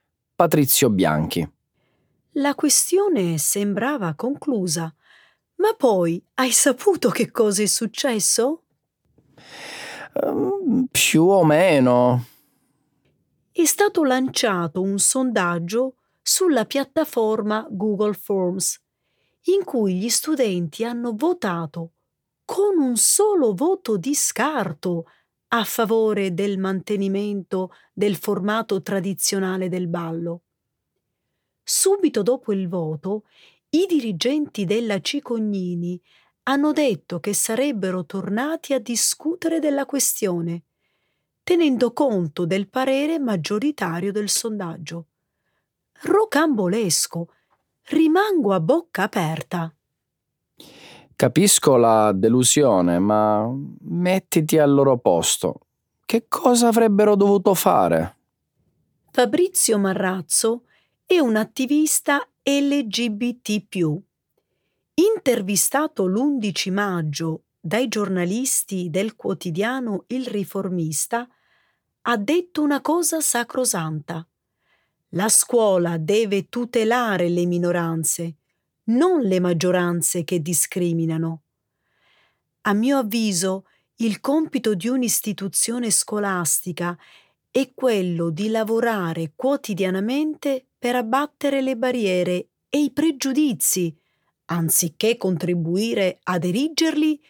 Patrizio 0.41 0.89
Bianchi. 0.89 1.47
La 2.37 2.55
questione 2.55 3.37
sembrava 3.37 4.15
conclusa, 4.15 4.91
ma 5.57 5.75
poi 5.75 6.25
hai 6.37 6.51
saputo 6.51 7.11
che 7.11 7.31
cosa 7.31 7.61
è 7.63 7.67
successo? 7.67 8.63
Um, 10.15 10.87
più 10.91 11.25
o 11.25 11.45
meno. 11.45 12.25
È 13.53 13.65
stato 13.67 14.03
lanciato 14.03 14.81
un 14.81 14.99
sondaggio 14.99 15.97
sulla 16.23 16.65
piattaforma 16.65 17.67
Google 17.69 18.15
Forms, 18.15 18.81
in 19.43 19.63
cui 19.63 19.97
gli 19.97 20.09
studenti 20.09 20.87
hanno 20.87 21.13
votato 21.15 21.93
con 22.47 22.79
un 22.79 22.97
solo 22.97 23.53
voto 23.53 23.99
di 23.99 24.15
scarto 24.15 25.05
a 25.53 25.65
favore 25.65 26.33
del 26.33 26.59
mantenimento 26.59 27.73
del 27.93 28.17
formato 28.17 28.83
tradizionale 28.83 29.69
del 29.69 29.89
ballo. 29.89 30.43
Subito 31.63 32.23
dopo 32.23 32.53
il 32.53 32.69
voto, 32.69 33.25
i 33.71 33.87
dirigenti 33.89 34.65
della 34.65 35.01
Cicognini 35.01 36.01
hanno 36.45 36.73
detto 36.73 37.21
che 37.21 37.35
sarebbero 37.35 38.05
tornati 38.05 38.75
a 38.75 38.81
discutere 38.81 39.59
della 39.61 39.87
questione, 39.87 40.65
tenendo 41.43 41.93
conto 41.93 42.47
del 42.47 42.69
parere 42.69 43.19
maggioritario 43.19 44.13
del 44.13 44.29
sondaggio. 44.29 45.07
Rocambolesco! 46.03 47.29
Rimango 47.85 48.53
a 48.53 48.61
bocca 48.61 49.05
aperta. 49.05 49.75
Capisco 51.21 51.77
la 51.77 52.13
delusione, 52.13 52.99
ma 52.99 53.47
mettiti 53.81 54.57
al 54.57 54.73
loro 54.73 54.97
posto. 54.97 55.67
Che 56.07 56.25
cosa 56.29 56.69
avrebbero 56.69 57.15
dovuto 57.15 57.53
fare? 57.53 58.17
Fabrizio 59.11 59.77
Marrazzo 59.77 60.63
è 61.05 61.19
un 61.19 61.37
attivista 61.37 62.27
LGBT. 62.43 64.01
Intervistato 64.95 66.07
l'11 66.07 66.73
maggio 66.73 67.43
dai 67.61 67.89
giornalisti 67.89 68.89
del 68.89 69.15
quotidiano 69.15 70.05
Il 70.07 70.27
Riformista, 70.27 71.29
ha 72.01 72.17
detto 72.17 72.63
una 72.63 72.81
cosa 72.81 73.21
sacrosanta. 73.21 74.27
La 75.11 75.29
scuola 75.29 75.99
deve 75.99 76.49
tutelare 76.49 77.29
le 77.29 77.45
minoranze, 77.45 78.37
non 78.85 79.21
le 79.21 79.41
maggioranze 79.41 80.25
che 80.25 80.41
discriminano. 80.41 81.43
A 82.63 82.73
mio 82.73 82.99
avviso, 82.99 83.67
il 83.97 84.21
compito 84.21 84.75
di 84.75 84.89
un'istituzione 84.89 85.91
scolastica 85.91 86.97
è 87.51 87.73
quello 87.75 88.31
di 88.31 88.49
lavorare 88.49 89.33
quotidianamente 89.35 90.67
per 90.79 90.95
abbattere 90.95 91.61
le 91.61 91.77
barriere 91.77 92.49
e 92.69 92.83
i 92.83 92.93
pregiudizi, 92.93 93.95
anziché 94.47 95.17
contribuire 95.17 96.21
ad 96.23 96.45
erigerli 96.45 97.21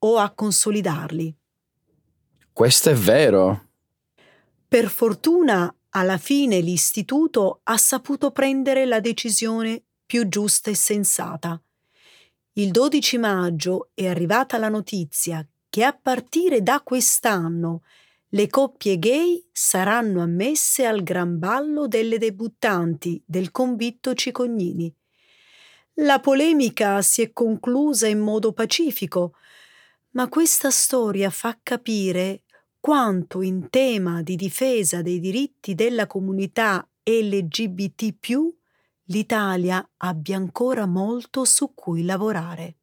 o 0.00 0.18
a 0.18 0.30
consolidarli. 0.30 1.34
Questo 2.52 2.90
è 2.90 2.94
vero. 2.94 3.68
Per 4.68 4.88
fortuna, 4.88 5.74
alla 5.90 6.18
fine 6.18 6.60
l'istituto 6.60 7.60
ha 7.62 7.76
saputo 7.76 8.30
prendere 8.32 8.84
la 8.84 9.00
decisione 9.00 9.84
più 10.04 10.28
giusta 10.28 10.70
e 10.70 10.74
sensata. 10.74 11.60
Il 12.54 12.70
12 12.70 13.18
maggio 13.18 13.90
è 13.94 14.06
arrivata 14.06 14.58
la 14.58 14.68
notizia 14.68 15.46
che 15.68 15.82
a 15.82 15.92
partire 15.92 16.62
da 16.62 16.80
quest'anno 16.82 17.82
le 18.28 18.48
coppie 18.48 18.98
gay 18.98 19.44
saranno 19.52 20.22
ammesse 20.22 20.86
al 20.86 21.02
gran 21.02 21.38
ballo 21.38 21.86
delle 21.86 22.18
debuttanti 22.18 23.22
del 23.24 23.50
convitto 23.50 24.14
Cicognini. 24.14 24.92
La 25.98 26.18
polemica 26.18 27.00
si 27.02 27.22
è 27.22 27.32
conclusa 27.32 28.08
in 28.08 28.18
modo 28.18 28.52
pacifico, 28.52 29.34
ma 30.10 30.28
questa 30.28 30.70
storia 30.70 31.30
fa 31.30 31.58
capire 31.62 32.42
quanto 32.80 33.40
in 33.40 33.70
tema 33.70 34.22
di 34.22 34.34
difesa 34.34 35.00
dei 35.00 35.20
diritti 35.20 35.74
della 35.74 36.06
comunità 36.06 36.86
LGBT 37.02 38.14
l'Italia 39.06 39.86
abbia 39.98 40.36
ancora 40.36 40.86
molto 40.86 41.44
su 41.44 41.72
cui 41.74 42.04
lavorare. 42.04 42.76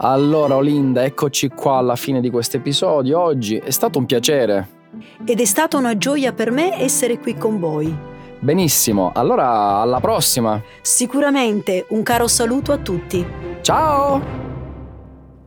Allora 0.00 0.54
Olinda, 0.54 1.02
eccoci 1.02 1.48
qua 1.48 1.78
alla 1.78 1.96
fine 1.96 2.20
di 2.20 2.30
questo 2.30 2.56
episodio. 2.58 3.20
Oggi 3.20 3.56
è 3.56 3.70
stato 3.70 3.98
un 3.98 4.06
piacere. 4.06 4.76
Ed 5.24 5.40
è 5.40 5.44
stata 5.44 5.76
una 5.76 5.96
gioia 5.96 6.32
per 6.32 6.52
me 6.52 6.80
essere 6.80 7.18
qui 7.18 7.36
con 7.36 7.58
voi. 7.58 7.92
Benissimo, 8.40 9.10
allora 9.12 9.80
alla 9.80 9.98
prossima. 9.98 10.62
Sicuramente 10.80 11.86
un 11.88 12.04
caro 12.04 12.28
saluto 12.28 12.70
a 12.70 12.78
tutti. 12.78 13.26
Ciao! 13.60 14.22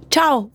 Ciao! 0.09 0.51